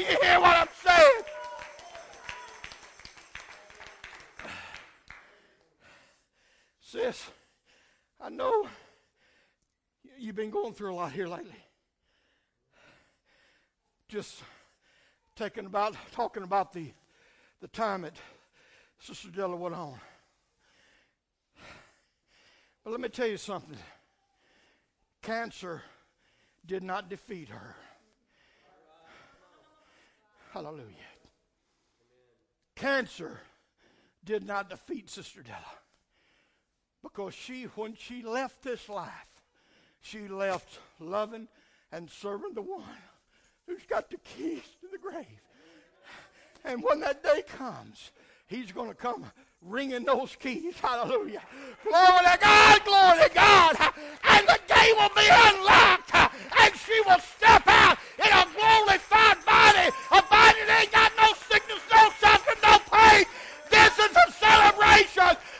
you 0.00 0.18
hear 0.22 0.40
what 0.40 0.56
I'm 0.56 0.68
saying? 0.84 1.22
Sis, 6.80 7.30
I 8.20 8.28
know 8.28 8.66
you've 10.18 10.36
been 10.36 10.50
going 10.50 10.74
through 10.74 10.92
a 10.92 10.96
lot 10.96 11.12
here 11.12 11.26
lately. 11.26 11.56
Just 14.08 14.42
taking 15.36 15.66
about 15.66 15.96
talking 16.12 16.42
about 16.42 16.72
the 16.72 16.92
the 17.60 17.68
time 17.68 18.02
that 18.02 18.14
Sister 18.98 19.28
Della 19.30 19.56
went 19.56 19.74
on. 19.74 19.98
But 22.84 22.90
let 22.90 23.00
me 23.00 23.08
tell 23.08 23.26
you 23.26 23.38
something. 23.38 23.78
Cancer 25.22 25.82
did 26.66 26.82
not 26.82 27.08
defeat 27.08 27.48
her. 27.48 27.76
Hallelujah. 30.54 30.84
Cancer 32.76 33.40
did 34.24 34.46
not 34.46 34.70
defeat 34.70 35.10
Sister 35.10 35.42
Della. 35.42 35.58
Because 37.02 37.34
she, 37.34 37.64
when 37.74 37.96
she 37.96 38.22
left 38.22 38.62
this 38.62 38.88
life, 38.88 39.42
she 40.00 40.28
left 40.28 40.78
loving 41.00 41.48
and 41.90 42.08
serving 42.08 42.54
the 42.54 42.62
one 42.62 42.84
who's 43.66 43.82
got 43.88 44.08
the 44.08 44.16
keys 44.18 44.62
to 44.80 44.86
the 44.92 44.96
grave. 44.96 45.26
And 46.64 46.84
when 46.84 47.00
that 47.00 47.24
day 47.24 47.42
comes, 47.42 48.12
he's 48.46 48.70
going 48.70 48.90
to 48.90 48.94
come 48.94 49.24
ringing 49.60 50.04
those 50.04 50.36
keys. 50.36 50.78
Hallelujah. 50.78 51.42
Glory 51.82 52.30
to 52.32 52.38
God, 52.40 52.84
glory 52.84 53.28
to 53.28 53.34
God. 53.34 53.76
And 54.22 54.46
the 54.46 54.60
gate 54.68 54.94
will 54.96 55.10
be 55.16 55.28
unlocked. 55.28 56.14
And 56.14 56.74
she 56.76 57.00
will 57.06 57.18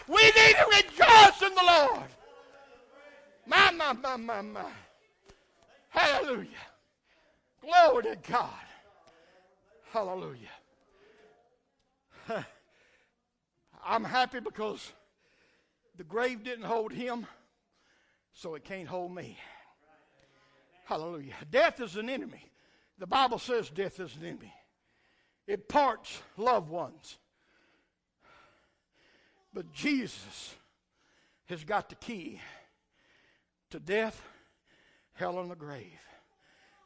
We 0.08 0.22
need 0.22 0.56
to 0.56 0.66
rejoice 0.70 1.42
in 1.42 1.54
the 1.54 1.62
Lord. 1.66 2.08
My, 3.46 3.70
my, 3.70 3.92
my, 3.92 4.16
my, 4.16 4.42
my. 4.42 4.64
Hallelujah. 5.88 6.48
Glory 7.62 8.02
to 8.04 8.16
God. 8.30 8.50
Hallelujah. 9.90 10.48
I'm 13.84 14.04
happy 14.04 14.40
because 14.40 14.92
the 15.96 16.04
grave 16.04 16.42
didn't 16.42 16.64
hold 16.64 16.92
him, 16.92 17.26
so 18.32 18.54
it 18.54 18.64
can't 18.64 18.88
hold 18.88 19.14
me. 19.14 19.38
Hallelujah. 20.84 21.34
Death 21.50 21.80
is 21.80 21.96
an 21.96 22.10
enemy. 22.10 22.50
The 22.98 23.06
Bible 23.06 23.38
says 23.38 23.70
death 23.70 24.00
is 24.00 24.14
an 24.16 24.26
enemy. 24.26 24.52
It 25.46 25.68
parts 25.68 26.20
loved 26.36 26.68
ones. 26.68 27.18
But 29.54 29.72
Jesus 29.72 30.56
has 31.46 31.62
got 31.62 31.88
the 31.88 31.94
key 31.94 32.40
to 33.70 33.78
death, 33.78 34.20
hell, 35.12 35.38
and 35.38 35.48
the 35.48 35.54
grave. 35.54 36.00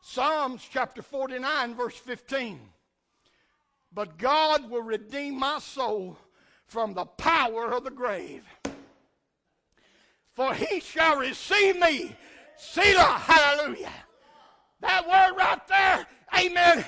Psalms 0.03 0.67
chapter 0.71 1.01
49, 1.01 1.75
verse 1.75 1.97
15. 1.97 2.61
But 3.91 4.19
God 4.19 4.71
will 4.71 4.83
redeem 4.83 5.39
my 5.39 5.61
soul 5.61 6.19
from 6.67 6.93
the 6.93 7.07
power 7.07 7.73
of 7.73 7.85
the 7.85 7.91
grave. 7.91 8.45
For 10.35 10.53
he 10.53 10.81
shall 10.81 11.17
receive 11.17 11.81
me. 11.81 12.15
Selah, 12.59 13.19
hallelujah. 13.19 13.93
That 14.81 15.09
word 15.09 15.39
right 15.39 15.67
there, 15.69 16.07
amen, 16.39 16.85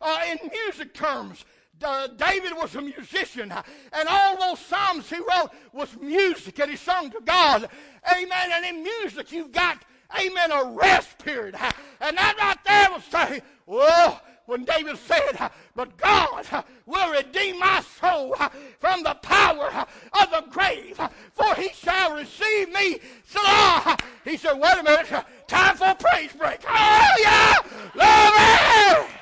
uh, 0.00 0.20
in 0.30 0.50
music 0.50 0.94
terms, 0.94 1.44
David 1.78 2.52
was 2.56 2.74
a 2.74 2.82
musician, 2.82 3.52
and 3.92 4.08
all 4.08 4.38
those 4.38 4.58
psalms 4.60 5.08
he 5.08 5.16
wrote 5.16 5.50
was 5.72 5.96
music, 6.00 6.58
and 6.58 6.70
he 6.70 6.76
sung 6.76 7.10
to 7.10 7.20
God. 7.24 7.68
Amen. 8.10 8.50
And 8.52 8.64
in 8.64 8.82
music, 8.82 9.32
you've 9.32 9.52
got, 9.52 9.82
amen, 10.18 10.50
a 10.50 10.64
rest 10.64 11.18
period. 11.18 11.54
And 12.00 12.16
that 12.16 12.36
right 12.38 12.58
there 12.64 12.90
was 12.90 13.04
saying, 13.04 13.42
well, 13.66 14.20
when 14.48 14.64
David 14.64 14.96
said, 14.96 15.50
But 15.76 15.96
God 15.98 16.46
will 16.86 17.12
redeem 17.12 17.58
my 17.58 17.82
soul 18.00 18.34
from 18.78 19.02
the 19.02 19.14
power 19.20 19.86
of 20.14 20.30
the 20.30 20.44
grave, 20.50 20.98
for 21.34 21.54
he 21.54 21.68
shall 21.74 22.14
receive 22.14 22.72
me. 22.72 22.98
Selah. 23.26 23.98
He 24.24 24.38
said, 24.38 24.54
Wait 24.54 24.78
a 24.78 24.82
minute, 24.82 25.24
time 25.46 25.76
for 25.76 25.88
a 25.88 25.94
praise 25.94 26.32
break. 26.32 26.60
Oh, 26.66 27.14
Hallelujah! 27.24 27.90
Glory! 27.92 29.04
Glory 29.04 29.17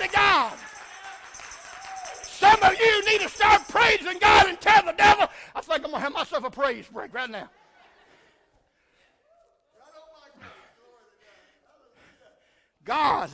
to 0.00 0.08
God! 0.08 0.58
Some 2.22 2.62
of 2.62 2.78
you 2.78 3.04
need 3.06 3.20
to 3.20 3.28
start 3.28 3.68
praising 3.68 4.18
God 4.18 4.48
and 4.48 4.60
tell 4.60 4.82
the 4.84 4.92
devil, 4.92 5.28
I 5.54 5.60
think 5.60 5.84
I'm 5.84 5.90
going 5.90 5.94
to 5.94 6.00
have 6.00 6.12
myself 6.12 6.44
a 6.44 6.50
praise 6.50 6.86
break 6.88 7.12
right 7.12 7.28
now. 7.28 7.50
God 12.84 13.30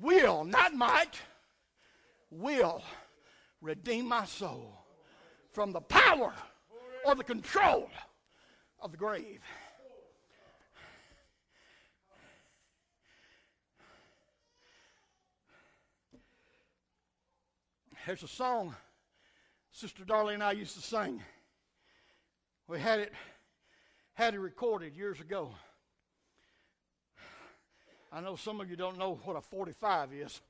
will, 0.00 0.44
not 0.44 0.74
might, 0.74 1.14
will 2.30 2.82
redeem 3.60 4.08
my 4.08 4.24
soul 4.24 4.84
from 5.52 5.72
the 5.72 5.80
power 5.80 6.32
or 7.04 7.14
the 7.14 7.24
control 7.24 7.88
of 8.80 8.90
the 8.90 8.98
grave. 8.98 9.40
There's 18.08 18.22
a 18.22 18.26
song 18.26 18.74
Sister 19.70 20.02
Darlene 20.02 20.32
and 20.32 20.42
I 20.42 20.52
used 20.52 20.74
to 20.76 20.80
sing. 20.80 21.22
We 22.66 22.80
had 22.80 23.00
it 23.00 23.12
had 24.14 24.32
it 24.32 24.38
recorded 24.40 24.96
years 24.96 25.20
ago. 25.20 25.50
I 28.10 28.22
know 28.22 28.34
some 28.34 28.62
of 28.62 28.70
you 28.70 28.76
don't 28.76 28.96
know 28.96 29.20
what 29.24 29.36
a 29.36 29.42
45 29.42 30.14
is. 30.14 30.40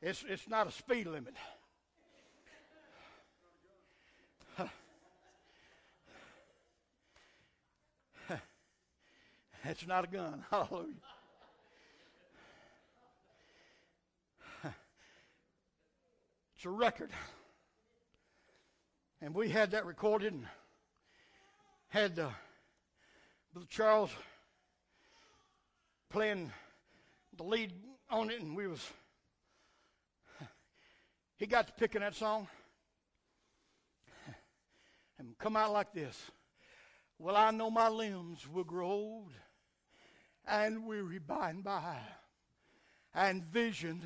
It's, 0.00 0.24
it's 0.26 0.48
not 0.48 0.68
a 0.68 0.72
speed 0.72 1.06
limit. 1.06 1.34
It's 9.66 9.86
not 9.86 10.04
a 10.04 10.06
gun. 10.06 10.44
Hallelujah. 10.50 11.13
It's 16.64 16.70
a 16.70 16.70
record. 16.70 17.10
And 19.20 19.34
we 19.34 19.50
had 19.50 19.72
that 19.72 19.84
recorded 19.84 20.32
and 20.32 20.46
had 21.88 22.18
uh, 22.18 22.30
Brother 23.52 23.66
Charles 23.68 24.10
playing 26.08 26.50
the 27.36 27.42
lead 27.42 27.74
on 28.08 28.30
it, 28.30 28.40
and 28.40 28.56
we 28.56 28.66
was 28.66 28.80
he 31.36 31.44
got 31.44 31.66
to 31.66 31.74
picking 31.74 32.00
that 32.00 32.14
song 32.14 32.48
and 35.18 35.36
come 35.36 35.58
out 35.58 35.70
like 35.70 35.92
this. 35.92 36.18
Well, 37.18 37.36
I 37.36 37.50
know 37.50 37.70
my 37.70 37.90
limbs 37.90 38.48
will 38.50 38.64
grow 38.64 38.86
old 38.86 39.32
and 40.48 40.86
weary 40.86 41.18
by 41.18 41.50
and 41.50 41.62
by, 41.62 41.98
and 43.14 43.44
vision. 43.44 44.00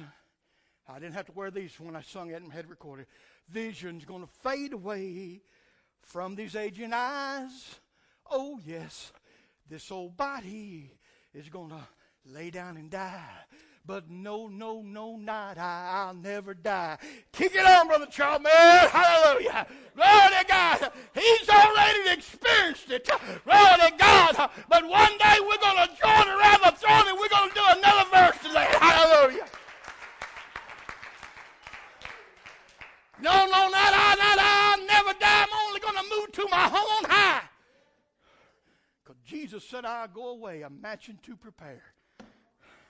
I 0.89 0.99
didn't 0.99 1.15
have 1.15 1.27
to 1.27 1.33
wear 1.33 1.51
these 1.51 1.79
when 1.79 1.95
I 1.95 2.01
sung 2.01 2.31
it 2.31 2.41
and 2.43 2.53
had 2.53 2.71
recorded. 2.71 3.07
Vision's 3.49 4.07
going 4.07 4.23
to 4.23 4.33
fade 4.43 4.73
away 4.73 5.43
from 6.01 6.35
these 6.35 6.57
aging 6.57 6.93
eyes. 6.95 7.81
Oh, 8.31 8.59
yes, 8.65 9.13
this 9.69 9.91
old 9.91 10.17
body 10.17 10.93
is 11.35 11.49
going 11.51 11.71
to 11.71 11.81
lay 12.25 12.51
down 12.51 12.77
and 12.79 12.91
die. 12.91 13.23
But 13.85 14.11
no, 14.11 14.49
no, 14.49 14.83
no, 14.83 15.17
not 15.17 15.57
I. 15.57 16.05
I'll 16.07 16.15
never 16.15 16.53
die. 16.53 16.99
Kick 17.33 17.55
it 17.55 17.65
on, 17.65 17.87
Brother 17.87 18.07
Charles, 18.07 18.43
man. 18.43 18.89
Hallelujah. 18.89 19.67
Glory 19.97 20.29
to 20.41 20.45
God. 20.47 20.93
He's 21.15 21.49
already 21.49 22.11
experienced 22.11 22.91
it. 22.91 23.09
Glory 23.45 23.91
to 23.91 23.93
God. 23.99 24.51
But 24.69 24.87
one 24.87 25.17
day 25.19 25.37
we're 25.41 25.57
going 25.57 25.89
to 25.89 25.97
join 26.03 26.29
around 26.29 26.61
the 26.65 26.75
throne 26.77 27.09
and 27.09 27.19
we're 27.19 27.29
going 27.29 27.49
to 27.49 27.55
do 27.55 27.63
another 27.79 28.11
verse 28.11 28.37
today. 28.43 28.69
Hallelujah. 28.79 29.47
No, 33.21 33.47
no, 33.47 33.69
not 33.69 33.73
I, 33.75 34.15
not 34.19 34.39
I. 34.39 34.77
I'll 34.77 34.87
never 34.87 35.19
die. 35.19 35.45
I'm 35.45 35.49
only 35.67 35.81
going 35.81 35.97
to 35.97 36.03
move 36.17 36.33
to 36.33 36.47
my 36.51 36.69
home 36.69 37.05
on 37.05 37.11
high. 37.11 37.43
Because 39.03 39.21
Jesus 39.25 39.65
said, 39.65 39.85
I'll 39.85 40.09
go 40.09 40.29
away. 40.29 40.63
I'm 40.63 40.81
matching 40.81 41.19
to 41.25 41.37
prepare. 41.37 41.83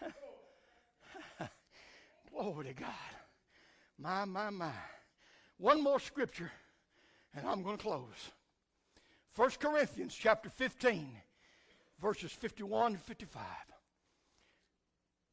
Glory 2.32 2.66
to 2.66 2.74
God. 2.74 2.90
My, 3.98 4.24
my, 4.24 4.50
my. 4.50 4.72
One 5.56 5.82
more 5.82 5.98
scripture, 5.98 6.52
and 7.34 7.46
I'm 7.46 7.62
going 7.62 7.76
to 7.78 7.82
close. 7.82 8.32
1 9.34 9.50
Corinthians 9.60 10.14
chapter 10.14 10.50
15 10.50 11.08
verses 12.00 12.32
51 12.32 12.92
and 12.92 13.02
55. 13.02 13.42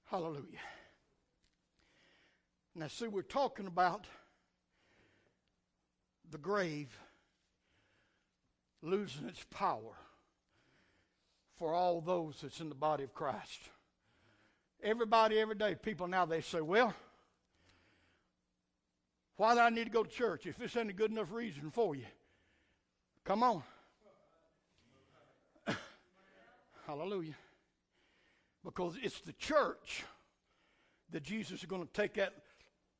Hallelujah. 0.05 0.59
Now, 2.75 2.87
see, 2.87 3.07
we're 3.07 3.21
talking 3.21 3.67
about 3.67 4.07
the 6.35 6.41
grave 6.41 6.89
losing 8.81 9.29
its 9.29 9.45
power 9.51 9.93
for 11.57 11.73
all 11.73 12.01
those 12.01 12.39
that's 12.41 12.59
in 12.59 12.67
the 12.67 12.75
body 12.75 13.05
of 13.05 13.13
Christ. 13.13 13.61
Everybody, 14.83 15.39
every 15.39 15.55
day, 15.55 15.77
people 15.81 16.09
now 16.09 16.25
they 16.25 16.41
say, 16.41 16.59
well, 16.59 16.93
why 19.37 19.53
do 19.53 19.61
I 19.61 19.69
need 19.69 19.85
to 19.85 19.89
go 19.89 20.03
to 20.03 20.09
church 20.09 20.45
if 20.45 20.57
this 20.57 20.75
ain't 20.75 20.89
a 20.89 20.93
good 20.93 21.09
enough 21.09 21.31
reason 21.31 21.71
for 21.71 21.95
you? 21.95 22.03
Come 23.23 23.41
on. 23.41 23.63
Hallelujah. 26.85 27.35
Because 28.61 28.97
it's 29.01 29.21
the 29.21 29.33
church 29.33 30.03
that 31.11 31.23
Jesus 31.23 31.61
is 31.61 31.65
going 31.65 31.87
to 31.87 31.93
take 31.93 32.15
that 32.15 32.33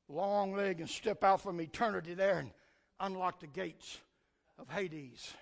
long 0.08 0.56
leg 0.56 0.80
and 0.80 0.90
step 0.90 1.22
out 1.26 1.42
from 1.42 1.60
eternity 1.60 2.14
there 2.14 2.40
and 2.40 2.52
unlock 3.00 3.40
the 3.40 3.48
gates 3.48 3.98
of 4.60 4.70
Hades. 4.70 5.34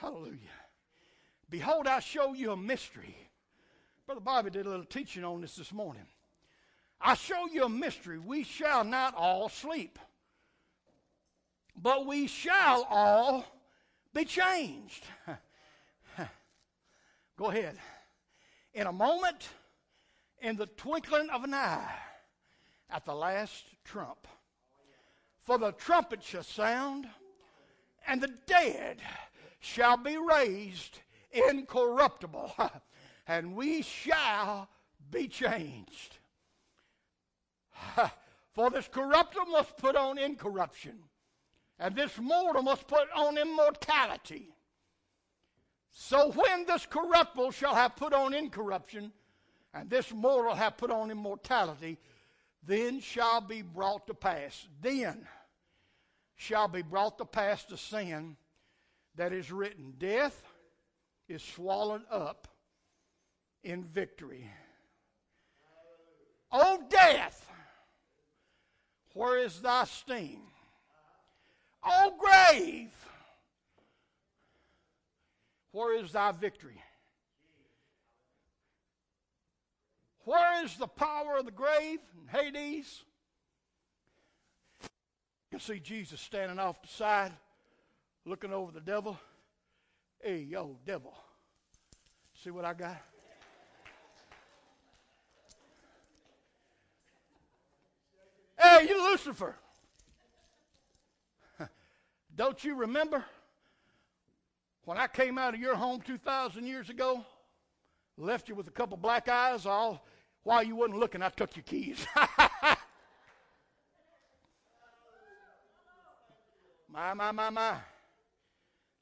Hallelujah. 0.00 0.38
Behold, 1.48 1.86
I 1.86 2.00
show 2.00 2.34
you 2.34 2.52
a 2.52 2.56
mystery. 2.56 3.16
Brother 4.06 4.20
Bobby 4.20 4.50
did 4.50 4.66
a 4.66 4.70
little 4.70 4.84
teaching 4.84 5.24
on 5.24 5.40
this 5.40 5.56
this 5.56 5.72
morning. 5.72 6.06
I 7.00 7.14
show 7.14 7.46
you 7.52 7.64
a 7.64 7.68
mystery. 7.68 8.18
We 8.18 8.44
shall 8.44 8.84
not 8.84 9.14
all 9.14 9.48
sleep, 9.48 9.98
but 11.76 12.06
we 12.06 12.26
shall 12.26 12.86
all 12.88 13.44
be 14.14 14.24
changed. 14.24 15.04
Go 17.36 17.46
ahead. 17.46 17.76
In 18.74 18.86
a 18.86 18.92
moment, 18.92 19.48
in 20.40 20.56
the 20.56 20.66
twinkling 20.66 21.28
of 21.30 21.44
an 21.44 21.54
eye, 21.54 21.90
at 22.90 23.04
the 23.04 23.14
last 23.14 23.64
trump. 23.84 24.28
For 25.42 25.58
the 25.58 25.72
trumpet 25.72 26.22
shall 26.22 26.44
sound, 26.44 27.08
and 28.06 28.20
the 28.20 28.32
dead 28.46 28.98
shall 29.58 29.96
be 29.96 30.16
raised 30.16 31.00
incorruptible, 31.30 32.54
and 33.26 33.54
we 33.54 33.82
shall 33.82 34.68
be 35.10 35.28
changed. 35.28 36.18
For 38.52 38.70
this 38.70 38.86
corruptible 38.88 39.46
must 39.46 39.76
put 39.78 39.96
on 39.96 40.18
incorruption, 40.18 40.98
and 41.78 41.96
this 41.96 42.18
mortal 42.18 42.62
must 42.62 42.86
put 42.86 43.08
on 43.14 43.38
immortality. 43.38 44.54
So 45.90 46.30
when 46.32 46.66
this 46.66 46.86
corruptible 46.86 47.50
shall 47.50 47.74
have 47.74 47.96
put 47.96 48.12
on 48.12 48.34
incorruption, 48.34 49.12
and 49.74 49.88
this 49.88 50.12
mortal 50.12 50.54
have 50.54 50.76
put 50.76 50.90
on 50.90 51.10
immortality, 51.10 51.98
then 52.64 53.00
shall 53.00 53.40
be 53.40 53.62
brought 53.62 54.06
to 54.06 54.14
pass. 54.14 54.66
Then 54.80 55.26
shall 56.36 56.68
be 56.68 56.82
brought 56.82 57.18
to 57.18 57.24
pass 57.24 57.64
the 57.64 57.76
sin 57.76 58.36
that 59.16 59.32
is 59.32 59.50
written. 59.50 59.94
Death 59.98 60.42
is 61.28 61.42
swallowed 61.42 62.02
up 62.10 62.48
in 63.64 63.84
victory. 63.84 64.48
O 66.50 66.82
death, 66.88 67.50
where 69.14 69.38
is 69.38 69.60
thy 69.60 69.84
sting? 69.84 70.42
O 71.84 72.14
grave, 72.18 72.90
where 75.72 75.94
is 75.96 76.12
thy 76.12 76.30
victory? 76.32 76.80
Where 80.24 80.64
is 80.64 80.76
the 80.76 80.86
power 80.86 81.38
of 81.38 81.44
the 81.44 81.50
grave 81.50 81.98
and 82.18 82.30
Hades? 82.30 83.02
You 84.82 85.58
can 85.58 85.60
see 85.60 85.80
Jesus 85.80 86.20
standing 86.20 86.58
off 86.58 86.80
the 86.80 86.88
side, 86.88 87.32
looking 88.24 88.52
over 88.52 88.72
the 88.72 88.80
devil. 88.80 89.18
Hey, 90.20 90.38
yo, 90.38 90.76
devil. 90.86 91.12
See 92.42 92.50
what 92.50 92.64
I 92.64 92.74
got? 92.74 93.02
Hey, 98.58 98.86
you 98.88 99.10
Lucifer. 99.10 99.56
Don't 102.36 102.62
you 102.62 102.76
remember 102.76 103.24
when 104.84 104.96
I 104.98 105.08
came 105.08 105.36
out 105.36 105.54
of 105.54 105.60
your 105.60 105.74
home 105.74 106.00
2,000 106.00 106.64
years 106.64 106.88
ago? 106.88 107.24
Left 108.16 108.48
you 108.48 108.54
with 108.54 108.68
a 108.68 108.72
couple 108.72 108.96
black 108.96 109.28
eyes, 109.28 109.66
all 109.66 110.06
while 110.44 110.62
you 110.62 110.76
wasn't 110.76 110.98
looking, 110.98 111.22
I 111.22 111.28
took 111.28 111.54
your 111.56 111.62
keys. 111.62 112.06
my, 116.88 117.14
my, 117.14 117.32
my, 117.32 117.50
my. 117.50 117.76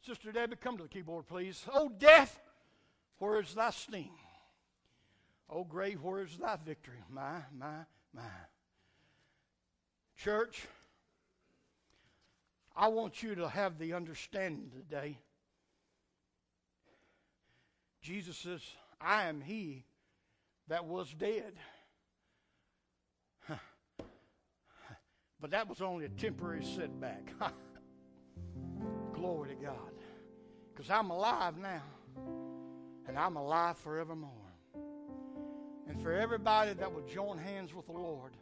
Sister 0.02 0.32
Debbie, 0.32 0.56
come 0.56 0.76
to 0.76 0.82
the 0.84 0.88
keyboard, 0.88 1.26
please. 1.26 1.64
Oh, 1.72 1.90
death, 1.98 2.40
where 3.18 3.40
is 3.40 3.54
thy 3.54 3.70
sting? 3.70 4.10
Oh, 5.48 5.64
grave, 5.64 6.02
where 6.02 6.22
is 6.22 6.36
thy 6.36 6.56
victory? 6.64 7.02
My, 7.08 7.40
my, 7.56 7.84
my. 8.14 8.22
Church, 10.16 10.66
I 12.76 12.88
want 12.88 13.22
you 13.22 13.34
to 13.36 13.48
have 13.48 13.78
the 13.78 13.94
understanding 13.94 14.70
today. 14.70 15.18
Jesus 18.02 18.36
says, 18.36 18.62
I 19.00 19.24
am 19.24 19.40
he 19.40 19.84
that 20.70 20.86
was 20.86 21.12
dead. 21.12 21.52
But 25.40 25.52
that 25.52 25.68
was 25.68 25.80
only 25.80 26.04
a 26.04 26.08
temporary 26.10 26.64
setback. 26.64 27.32
Glory 29.14 29.48
to 29.48 29.54
God. 29.54 29.92
Because 30.72 30.90
I'm 30.90 31.10
alive 31.10 31.56
now. 31.56 31.82
And 33.08 33.18
I'm 33.18 33.36
alive 33.36 33.78
forevermore. 33.78 34.30
And 35.88 36.00
for 36.02 36.12
everybody 36.12 36.74
that 36.74 36.92
will 36.92 37.06
join 37.06 37.38
hands 37.38 37.74
with 37.74 37.86
the 37.86 37.92
Lord, 37.92 38.36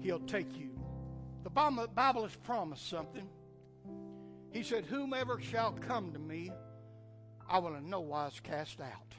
He'll 0.00 0.20
take 0.20 0.56
you. 0.56 0.78
The 1.42 1.50
Bible 1.50 2.22
has 2.22 2.36
promised 2.36 2.88
something. 2.88 3.26
He 4.52 4.62
said, 4.62 4.84
Whomever 4.84 5.40
shall 5.40 5.72
come 5.72 6.12
to 6.12 6.18
me, 6.18 6.52
I 7.48 7.58
will 7.58 7.74
in 7.74 7.88
no 7.88 8.00
wise 8.00 8.38
cast 8.40 8.80
out. 8.80 9.14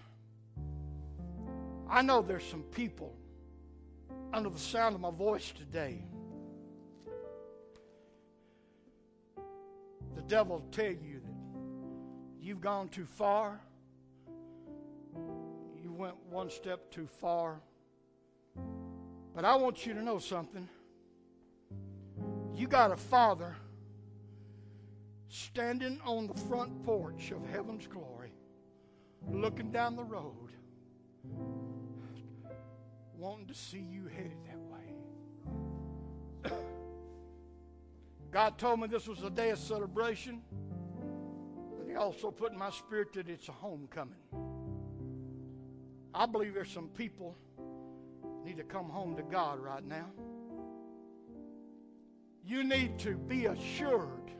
I 1.92 2.02
know 2.02 2.22
there's 2.22 2.46
some 2.46 2.64
people 2.64 3.14
under 4.32 4.50
the 4.50 4.58
sound 4.58 4.96
of 4.96 5.02
my 5.02 5.12
voice 5.12 5.52
today. 5.52 6.02
The 10.16 10.22
devil 10.22 10.60
will 10.60 10.72
tell 10.72 10.86
you 10.86 11.20
that 11.20 12.40
you've 12.40 12.62
gone 12.62 12.88
too 12.88 13.06
far. 13.06 13.60
You 15.84 15.92
went 15.92 16.16
one 16.30 16.50
step 16.50 16.90
too 16.92 17.08
far. 17.20 17.60
But 19.36 19.44
I 19.44 19.56
want 19.58 19.86
you 19.86 19.94
to 19.94 20.02
know 20.02 20.18
something. 20.18 20.70
You 22.56 22.68
got 22.68 22.94
a 22.94 22.98
father 22.98 23.54
standing 25.28 26.00
on 26.06 26.28
the 26.28 26.36
front 26.36 26.86
porch 26.86 27.32
of 27.32 27.46
heaven's 27.50 27.88
glory, 27.88 28.32
looking 29.30 29.72
down 29.72 29.98
the 29.98 30.06
road 30.06 30.52
wanting 33.22 33.46
to 33.46 33.54
see 33.54 33.78
you 33.78 34.08
headed 34.08 34.34
that 34.48 34.58
way. 36.44 36.56
God 38.32 38.58
told 38.58 38.80
me 38.80 38.88
this 38.88 39.08
was 39.08 39.22
a 39.22 39.30
day 39.30 39.52
of 39.52 39.60
celebration, 39.60 40.42
but 41.78 41.88
He 41.88 41.94
also 41.94 42.32
put 42.32 42.52
in 42.52 42.58
my 42.58 42.72
spirit 42.72 43.14
that 43.14 43.30
it's 43.30 43.48
a 43.48 43.52
homecoming. 43.52 44.16
I 46.16 46.26
believe 46.26 46.56
there's 46.56 46.72
some 46.72 46.88
people 46.88 47.38
need 48.44 48.58
to 48.58 48.64
come 48.64 48.90
home 48.90 49.16
to 49.16 49.22
God 49.22 49.60
right 49.60 49.86
now. 49.86 50.08
You 52.44 52.64
need 52.64 52.98
to 53.00 53.16
be 53.16 53.46
assured. 53.46 54.32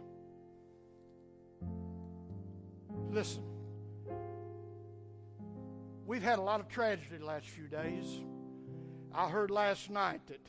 Listen, 3.12 3.44
we've 6.08 6.24
had 6.24 6.40
a 6.40 6.42
lot 6.42 6.60
of 6.60 6.68
tragedy 6.68 7.18
the 7.20 7.26
last 7.26 7.46
few 7.46 7.68
days. 7.68 8.24
I 9.14 9.30
heard 9.30 9.52
last 9.52 9.90
night 9.90 10.22
that 10.28 10.40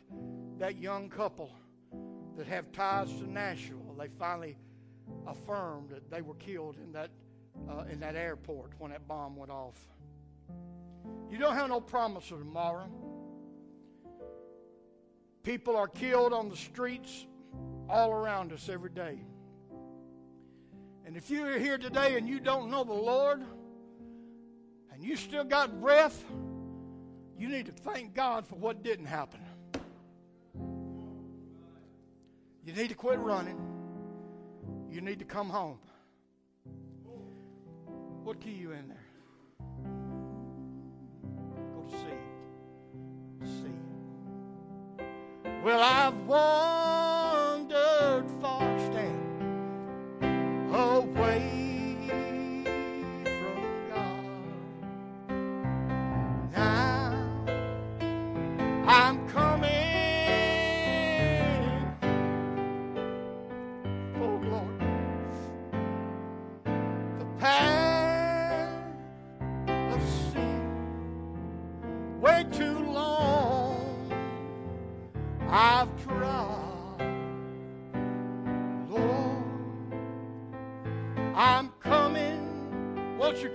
that 0.59 0.77
young 0.77 1.09
couple 1.09 1.51
that 2.37 2.47
have 2.47 2.71
ties 2.73 3.13
to 3.15 3.31
Nashville, 3.31 3.97
they 3.99 4.09
finally 4.19 4.57
affirmed 5.27 5.91
that 5.91 6.11
they 6.11 6.23
were 6.23 6.35
killed 6.35 6.77
in 6.77 6.93
that 6.93 7.11
uh, 7.69 7.85
in 7.91 8.01
that 8.01 8.15
airport 8.15 8.73
when 8.79 8.93
that 8.93 9.07
bomb 9.09 9.37
went 9.37 9.51
off. 9.51 9.79
You 11.31 11.39
don't 11.39 11.55
have 11.55 11.69
no 11.69 11.81
promise 11.81 12.31
of 12.31 12.39
tomorrow. 12.39 12.89
People 15.43 15.77
are 15.77 15.89
killed 15.89 16.33
on 16.33 16.49
the 16.49 16.57
streets 16.57 17.27
all 17.89 18.13
around 18.13 18.53
us 18.53 18.69
every 18.69 18.91
day. 18.91 19.19
And 21.05 21.17
if 21.17 21.31
you 21.31 21.45
are 21.45 21.59
here 21.59 21.79
today 21.79 22.17
and 22.17 22.29
you 22.29 22.39
don't 22.39 22.71
know 22.71 22.85
the 22.85 22.93
Lord, 22.93 23.43
and 24.93 25.03
you 25.03 25.17
still 25.17 25.45
got 25.45 25.81
breath, 25.81 26.25
you 27.39 27.49
need 27.49 27.67
to 27.67 27.73
thank 27.73 28.15
God 28.15 28.47
for 28.47 28.57
what 28.57 28.83
didn't 28.83 29.07
happen. 29.07 29.41
You 32.65 32.73
need 32.73 32.89
to 32.89 32.95
quit 32.95 33.19
running. 33.19 33.59
You 34.91 35.01
need 35.01 35.19
to 35.19 35.25
come 35.25 35.49
home. 35.51 35.79
What 38.23 38.41
key 38.41 38.53
you 38.53 38.73
in 38.73 38.89
there? 38.89 39.07
Go 41.75 41.83
to 41.83 41.97
C. 43.47 43.69
Well, 45.65 45.81
I've 45.81 46.17
won. 46.27 46.72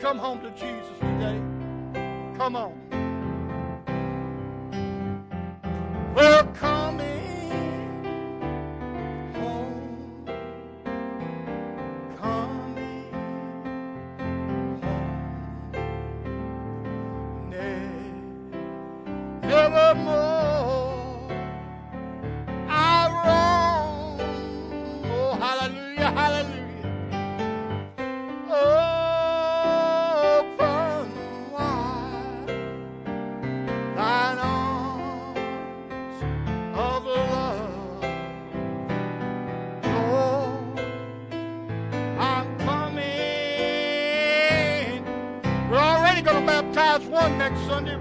Come 0.07 0.19
home 0.19 0.39
to 0.39 0.49
Jesus 0.51 0.97
today. 1.01 1.37
Come 2.37 2.55
on. 2.55 2.86
next 47.49 47.65
Sunday. 47.65 47.96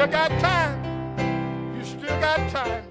still 0.00 0.12
got 0.12 0.30
time. 0.40 1.76
You 1.76 1.84
still 1.84 2.20
got 2.20 2.50
time. 2.50 2.89